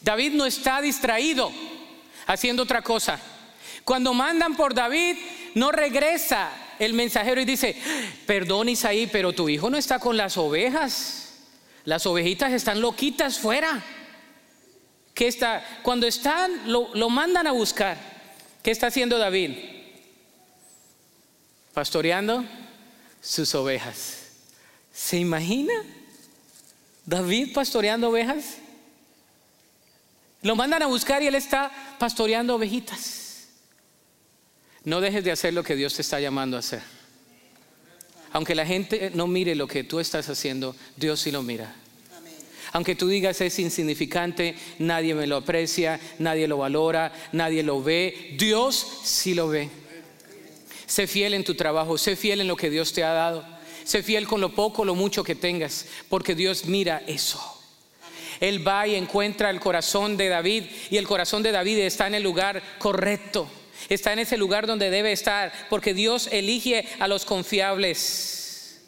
[0.02, 1.52] David no está distraído
[2.28, 3.20] haciendo otra cosa.
[3.86, 5.16] Cuando mandan por David,
[5.56, 7.76] no regresa el mensajero y dice,
[8.26, 11.34] perdón Isaí, pero tu hijo no está con las ovejas.
[11.86, 13.84] Las ovejitas están loquitas fuera
[15.14, 17.98] que está, cuando están, lo, lo mandan a buscar,
[18.64, 19.52] ¿qué está haciendo David?
[21.74, 22.46] Pastoreando
[23.22, 24.18] sus ovejas.
[24.94, 25.74] ¿Se imagina?
[27.06, 28.58] David pastoreando ovejas.
[30.42, 33.48] Lo mandan a buscar y él está pastoreando ovejitas.
[34.84, 36.82] No dejes de hacer lo que Dios te está llamando a hacer.
[38.32, 41.76] Aunque la gente no mire lo que tú estás haciendo, Dios sí lo mira.
[42.74, 48.36] Aunque tú digas es insignificante, nadie me lo aprecia, nadie lo valora, nadie lo ve,
[48.38, 49.70] Dios sí lo ve.
[50.86, 53.46] Sé fiel en tu trabajo, sé fiel en lo que Dios te ha dado.
[53.84, 57.42] Sé fiel con lo poco, lo mucho que tengas, porque Dios mira eso.
[58.40, 62.16] Él va y encuentra el corazón de David y el corazón de David está en
[62.16, 63.48] el lugar correcto.
[63.90, 68.82] Está en ese lugar donde debe estar, porque Dios elige a los confiables.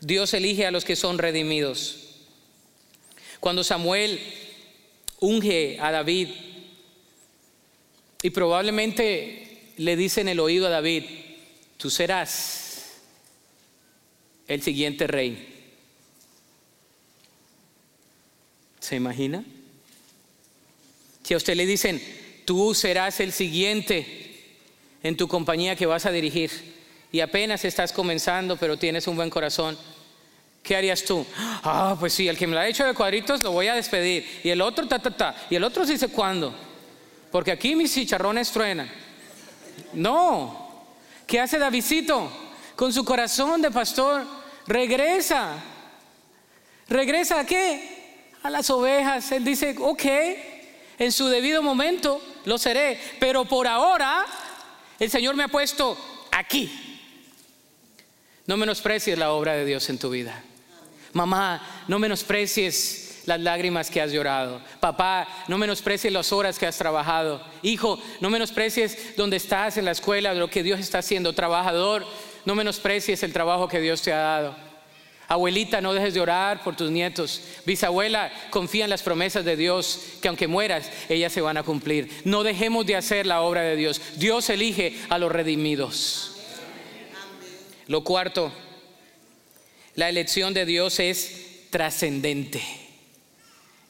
[0.00, 2.01] Dios elige a los que son redimidos.
[3.42, 4.20] Cuando Samuel
[5.18, 6.28] unge a David
[8.22, 11.02] y probablemente le dice en el oído a David,
[11.76, 13.00] tú serás
[14.46, 15.72] el siguiente rey.
[18.78, 19.44] ¿Se imagina?
[21.24, 22.00] Si a usted le dicen,
[22.44, 24.06] tú serás el siguiente
[25.02, 26.52] en tu compañía que vas a dirigir
[27.10, 29.76] y apenas estás comenzando, pero tienes un buen corazón,
[30.62, 31.26] ¿Qué harías tú?
[31.36, 34.40] Ah, pues sí, el que me lo ha hecho de cuadritos lo voy a despedir.
[34.44, 35.34] Y el otro, ta, ta, ta.
[35.50, 36.54] Y el otro dice cuándo.
[37.30, 38.90] Porque aquí mis chicharrones truenan.
[39.92, 40.86] No.
[41.26, 42.30] ¿Qué hace Davidito?
[42.82, 44.26] con su corazón de pastor,
[44.66, 45.54] regresa.
[46.88, 48.32] ¿Regresa a qué?
[48.42, 49.30] A las ovejas.
[49.32, 50.04] Él dice, ok,
[50.98, 54.26] en su debido momento lo seré, pero por ahora
[54.98, 55.96] el Señor me ha puesto
[56.30, 56.70] aquí.
[58.46, 60.42] No menosprecies la obra de Dios en tu vida.
[61.12, 64.60] Mamá, no menosprecies las lágrimas que has llorado.
[64.80, 67.42] Papá, no menosprecies las horas que has trabajado.
[67.62, 71.32] Hijo, no menosprecies donde estás en la escuela, lo que Dios está haciendo.
[71.32, 72.04] Trabajador,
[72.44, 74.72] no menosprecies el trabajo que Dios te ha dado.
[75.28, 77.40] Abuelita, no dejes de orar por tus nietos.
[77.64, 82.10] Bisabuela, confía en las promesas de Dios, que aunque mueras, ellas se van a cumplir.
[82.24, 84.00] No dejemos de hacer la obra de Dios.
[84.16, 86.32] Dios elige a los redimidos.
[87.86, 88.52] Lo cuarto,
[89.94, 92.62] la elección de Dios es trascendente.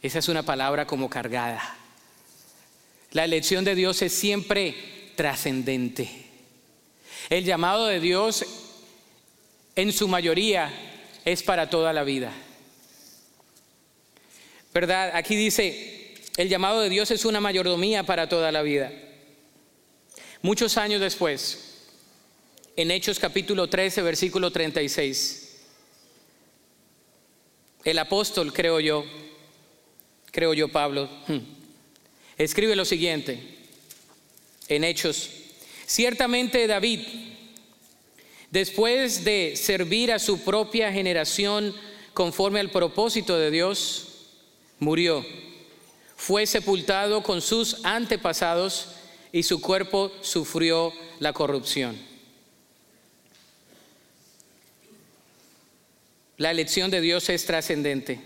[0.03, 1.77] Esa es una palabra como cargada.
[3.13, 4.75] La elección de Dios es siempre
[5.15, 6.09] trascendente.
[7.31, 8.45] El llamado de Dios
[9.77, 10.73] en su mayoría
[11.25, 12.33] es para toda la vida.
[14.75, 15.13] ¿Verdad?
[15.15, 18.91] Aquí dice, el llamado de Dios es una mayordomía para toda la vida.
[20.41, 21.75] Muchos años después,
[22.75, 25.42] en Hechos capítulo 13, versículo 36,
[27.85, 29.05] el apóstol, creo yo,
[30.31, 31.39] creo yo Pablo, hmm,
[32.39, 33.59] escribe lo siguiente
[34.69, 35.31] en Hechos,
[35.87, 37.01] ciertamente David,
[38.51, 41.75] después de servir a su propia generación
[42.15, 44.09] conforme al propósito de Dios,
[44.79, 45.25] murió.
[46.17, 48.89] Fue sepultado con sus antepasados
[49.33, 52.12] y su cuerpo sufrió la corrupción.
[56.39, 58.21] La elección de Dios es trascendente.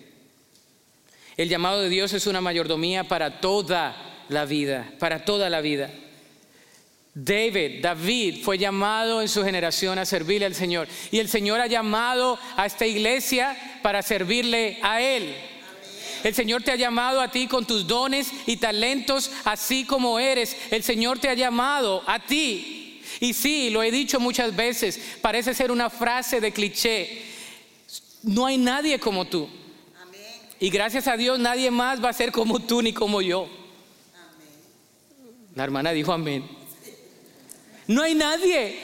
[1.36, 5.90] El llamado de Dios es una mayordomía para toda la vida, para toda la vida.
[7.14, 10.86] David, David fue llamado en su generación a servirle al Señor.
[11.11, 15.34] Y el Señor ha llamado a esta iglesia para servirle a Él.
[16.24, 20.57] El Señor te ha llamado a ti con tus dones y talentos, así como eres.
[20.70, 23.00] El Señor te ha llamado a ti.
[23.20, 27.36] Y sí, lo he dicho muchas veces, parece ser una frase de cliché.
[28.26, 29.48] No hay nadie como tú.
[30.58, 33.48] Y gracias a Dios nadie más va a ser como tú ni como yo.
[35.54, 36.44] La hermana dijo amén.
[37.86, 38.80] No hay nadie.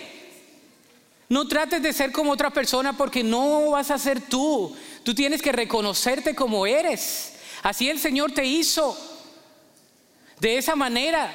[1.29, 4.77] No trates de ser como otra persona porque no vas a ser tú.
[5.03, 7.35] Tú tienes que reconocerte como eres.
[7.65, 8.97] Así el Señor te hizo.
[10.39, 11.33] De esa manera.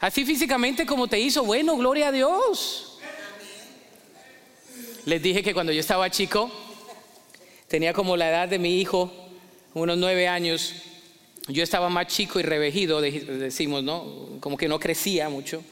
[0.00, 1.44] Así físicamente como te hizo.
[1.44, 2.98] Bueno, gloria a Dios.
[5.04, 6.50] Les dije que cuando yo estaba chico,
[7.68, 9.12] tenía como la edad de mi hijo,
[9.74, 10.74] unos nueve años.
[11.48, 14.38] Yo estaba más chico y revejido, decimos, ¿no?
[14.40, 15.62] Como que no crecía mucho.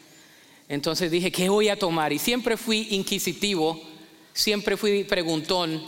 [0.68, 2.12] Entonces dije, ¿qué voy a tomar?
[2.12, 3.80] Y siempre fui inquisitivo,
[4.32, 5.82] siempre fui preguntón.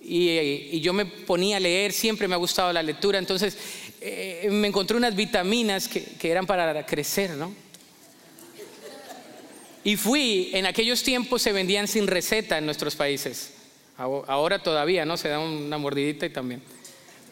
[0.00, 3.18] Y, yo me ponía a leer, siempre me ha gustado la lectura.
[3.18, 3.56] Entonces
[4.00, 7.54] eh, me encontré unas vitaminas que, que eran para crecer, ¿no?
[9.82, 13.52] Y fui, en aquellos tiempos se vendían sin receta en nuestros países.
[13.98, 15.16] Ahora todavía, ¿no?
[15.16, 16.62] Se da una mordidita y también.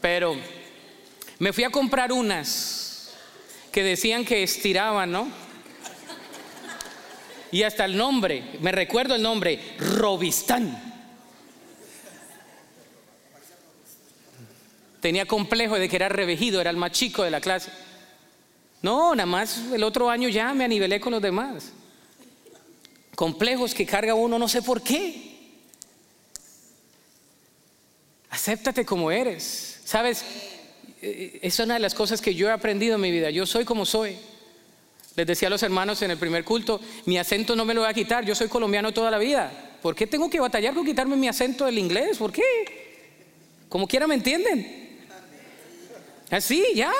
[0.00, 0.34] Pero
[1.38, 3.12] me fui a comprar unas
[3.70, 5.28] que decían que estiraban, ¿no?
[7.50, 10.92] Y hasta el nombre, me recuerdo el nombre, Robistán.
[15.00, 17.70] Tenía complejo de que era revejido, era el más chico de la clase.
[18.80, 21.72] No, nada más el otro año ya me anivelé con los demás.
[23.14, 25.33] Complejos que carga uno, no sé por qué.
[28.34, 29.78] Acéptate como eres.
[29.84, 30.24] Sabes,
[31.00, 33.30] eh, es una de las cosas que yo he aprendido en mi vida.
[33.30, 34.16] Yo soy como soy.
[35.14, 37.90] Les decía a los hermanos en el primer culto, mi acento no me lo voy
[37.90, 39.76] a quitar, yo soy colombiano toda la vida.
[39.80, 42.18] ¿Por qué tengo que batallar con quitarme mi acento del inglés?
[42.18, 42.42] ¿Por qué?
[43.68, 45.06] Como quiera me entienden.
[46.28, 46.90] Así, ya.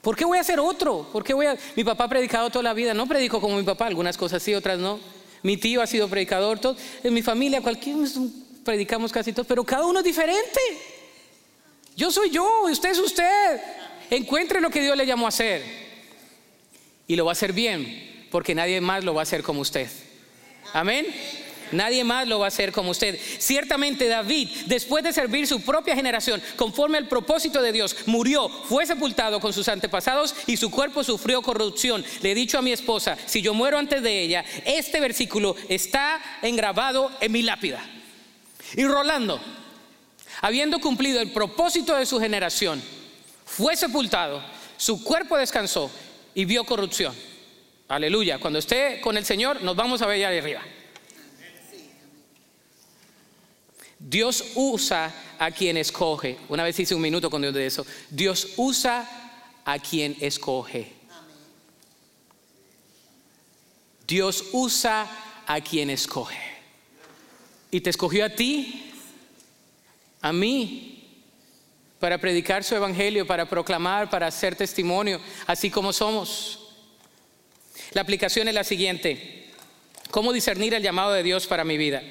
[0.00, 1.08] ¿Por qué voy a hacer otro?
[1.12, 1.58] ¿Por qué voy a...
[1.74, 4.54] Mi papá ha predicado toda la vida, no predico como mi papá, algunas cosas sí,
[4.54, 5.00] otras no.
[5.42, 6.76] Mi tío ha sido predicador, todo.
[7.02, 7.96] en mi familia cualquier
[8.66, 10.60] predicamos casi todos, pero cada uno es diferente.
[11.96, 13.60] Yo soy yo, usted es usted.
[14.10, 15.62] Encuentre lo que Dios le llamó a hacer.
[17.08, 19.88] Y lo va a hacer bien, porque nadie más lo va a hacer como usted.
[20.74, 21.06] Amén.
[21.72, 23.18] Nadie más lo va a hacer como usted.
[23.38, 28.86] Ciertamente David, después de servir su propia generación, conforme al propósito de Dios, murió, fue
[28.86, 32.04] sepultado con sus antepasados y su cuerpo sufrió corrupción.
[32.20, 36.20] Le he dicho a mi esposa, si yo muero antes de ella, este versículo está
[36.42, 37.95] engrabado en mi lápida.
[38.74, 39.40] Y Rolando,
[40.40, 42.82] habiendo cumplido el propósito de su generación,
[43.44, 44.42] fue sepultado,
[44.76, 45.90] su cuerpo descansó
[46.34, 47.14] y vio corrupción.
[47.88, 48.38] Aleluya.
[48.38, 50.62] Cuando esté con el Señor, nos vamos a ver allá arriba.
[53.98, 56.38] Dios usa a quien escoge.
[56.48, 57.86] Una vez hice un minuto con Dios de eso.
[58.10, 59.08] Dios usa
[59.64, 60.92] a quien escoge.
[64.06, 65.08] Dios usa
[65.46, 66.45] a quien escoge.
[67.76, 68.90] Y te escogió a ti,
[70.22, 71.04] a mí,
[71.98, 76.70] para predicar su evangelio, para proclamar, para hacer testimonio, así como somos.
[77.92, 79.50] La aplicación es la siguiente.
[80.10, 82.02] ¿Cómo discernir el llamado de Dios para mi vida?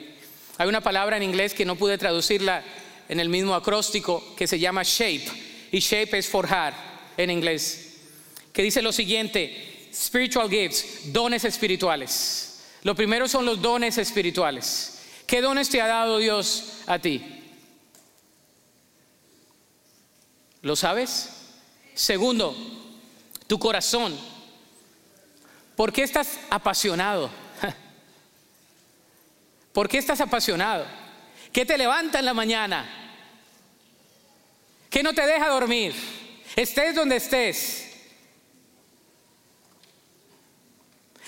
[0.59, 2.63] Hay una palabra en inglés que no pude traducirla
[3.09, 5.26] en el mismo acróstico que se llama shape.
[5.72, 6.76] Y shape es forjar
[7.18, 8.01] en inglés.
[8.53, 12.59] Que dice lo siguiente, spiritual gifts, dones espirituales.
[12.84, 14.94] Lo primero son los dones espirituales.
[15.28, 17.23] ¿Qué dones te ha dado Dios a ti?
[20.61, 21.30] ¿Lo sabes?
[21.93, 22.55] Segundo,
[23.47, 24.17] tu corazón.
[25.76, 27.30] ¿Por qué estás apasionado?
[29.73, 30.86] ¿Por qué estás apasionado?
[31.51, 32.86] ¿Qué te levanta en la mañana?
[34.89, 35.93] ¿Qué no te deja dormir?
[36.55, 37.91] Estés donde estés.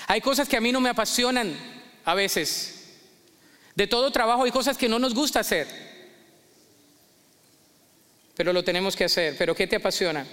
[0.07, 1.53] Hay cosas que a mí no me apasionan
[2.05, 2.76] a veces.
[3.77, 5.67] De todo trabajo hay cosas que no nos gusta hacer.
[8.35, 9.35] Pero lo tenemos que hacer.
[9.37, 10.25] ¿Pero qué te apasiona?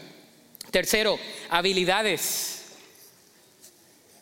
[0.70, 1.18] Tercero,
[1.50, 2.62] habilidades.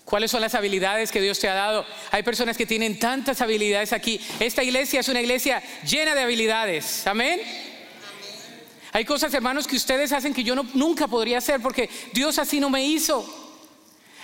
[0.05, 1.87] ¿Cuáles son las habilidades que Dios te ha dado?
[2.11, 4.21] Hay personas que tienen tantas habilidades aquí.
[4.41, 7.07] Esta iglesia es una iglesia llena de habilidades.
[7.07, 7.41] Amén.
[8.91, 12.71] Hay cosas, hermanos, que ustedes hacen que yo nunca podría hacer porque Dios así no
[12.71, 13.25] me hizo.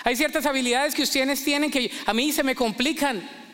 [0.03, 3.47] Hay ciertas habilidades que ustedes tienen que a mí se me complican.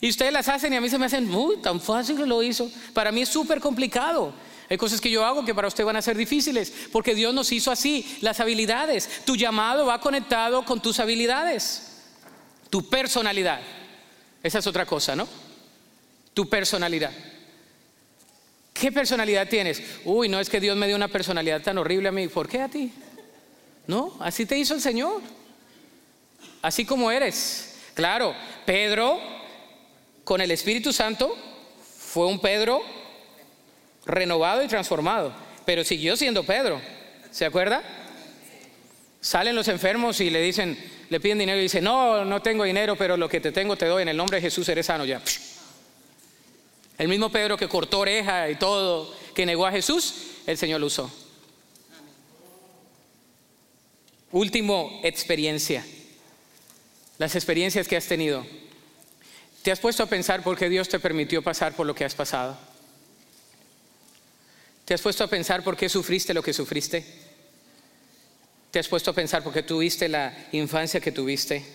[0.00, 2.42] Y ustedes las hacen y a mí se me hacen, uy, tan fácil que lo
[2.42, 2.70] hizo.
[2.92, 4.32] Para mí es súper complicado.
[4.68, 7.52] Hay cosas que yo hago que para usted van a ser difíciles, porque Dios nos
[7.52, 9.08] hizo así, las habilidades.
[9.24, 12.02] Tu llamado va conectado con tus habilidades,
[12.68, 13.60] tu personalidad.
[14.42, 15.28] Esa es otra cosa, ¿no?
[16.34, 17.12] Tu personalidad.
[18.72, 19.82] ¿Qué personalidad tienes?
[20.04, 22.28] Uy, no es que Dios me dio una personalidad tan horrible a mí.
[22.28, 22.92] ¿Por qué a ti?
[23.86, 25.22] No, así te hizo el Señor.
[26.60, 27.76] Así como eres.
[27.94, 28.34] Claro,
[28.66, 29.18] Pedro,
[30.26, 31.38] con el Espíritu Santo,
[31.96, 32.82] fue un Pedro
[34.04, 35.32] renovado y transformado,
[35.64, 36.80] pero siguió siendo Pedro.
[37.30, 37.80] ¿Se acuerda?
[39.20, 40.76] Salen los enfermos y le dicen,
[41.10, 43.86] le piden dinero y dice, no, no tengo dinero, pero lo que te tengo te
[43.86, 45.22] doy, en el nombre de Jesús eres sano ya.
[46.98, 50.12] El mismo Pedro que cortó oreja y todo, que negó a Jesús,
[50.48, 51.08] el Señor lo usó.
[54.32, 55.86] Último, experiencia.
[57.16, 58.44] Las experiencias que has tenido.
[59.66, 62.14] ¿Te has puesto a pensar por qué Dios te permitió pasar por lo que has
[62.14, 62.56] pasado?
[64.84, 67.04] ¿Te has puesto a pensar por qué sufriste lo que sufriste?
[68.70, 71.66] ¿Te has puesto a pensar por qué tuviste la infancia que tuviste?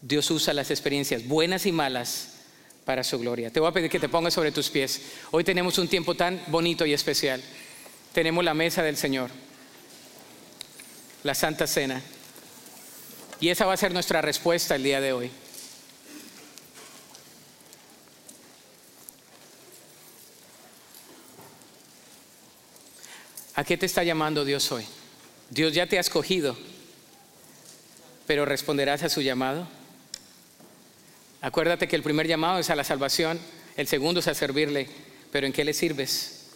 [0.00, 2.36] Dios usa las experiencias buenas y malas
[2.86, 3.50] para su gloria.
[3.50, 5.02] Te voy a pedir que te pongas sobre tus pies.
[5.30, 7.42] Hoy tenemos un tiempo tan bonito y especial.
[8.14, 9.28] Tenemos la mesa del Señor,
[11.22, 12.02] la Santa Cena.
[13.40, 15.30] Y esa va a ser nuestra respuesta el día de hoy.
[23.56, 24.84] ¿A qué te está llamando Dios hoy?
[25.50, 26.56] Dios ya te ha escogido,
[28.26, 29.68] pero responderás a su llamado.
[31.40, 33.38] Acuérdate que el primer llamado es a la salvación,
[33.76, 34.88] el segundo es a servirle,
[35.30, 36.46] pero ¿en qué le sirves?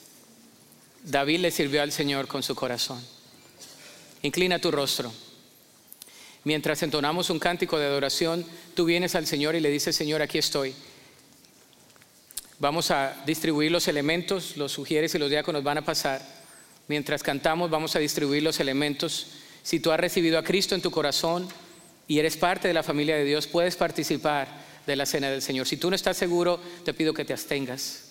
[1.04, 3.04] David le sirvió al Señor con su corazón.
[4.22, 5.12] Inclina tu rostro.
[6.44, 10.38] Mientras entonamos un cántico de adoración, tú vienes al Señor y le dices, Señor, aquí
[10.38, 10.74] estoy.
[12.60, 16.20] Vamos a distribuir los elementos, los sugieres y los diáconos van a pasar.
[16.88, 19.26] Mientras cantamos vamos a distribuir los elementos.
[19.62, 21.48] Si tú has recibido a Cristo en tu corazón
[22.06, 24.48] y eres parte de la familia de Dios, puedes participar
[24.86, 25.68] de la cena del Señor.
[25.68, 28.04] Si tú no estás seguro, te pido que te abstengas.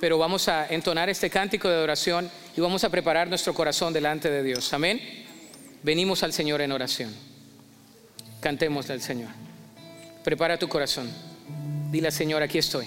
[0.00, 4.30] Pero vamos a entonar este cántico de adoración y vamos a preparar nuestro corazón delante
[4.30, 4.72] de Dios.
[4.72, 5.27] Amén.
[5.82, 7.14] Venimos al Señor en oración.
[8.40, 9.30] Cantemos al Señor.
[10.24, 11.08] Prepara tu corazón.
[11.90, 12.86] Dile al Señor, aquí estoy.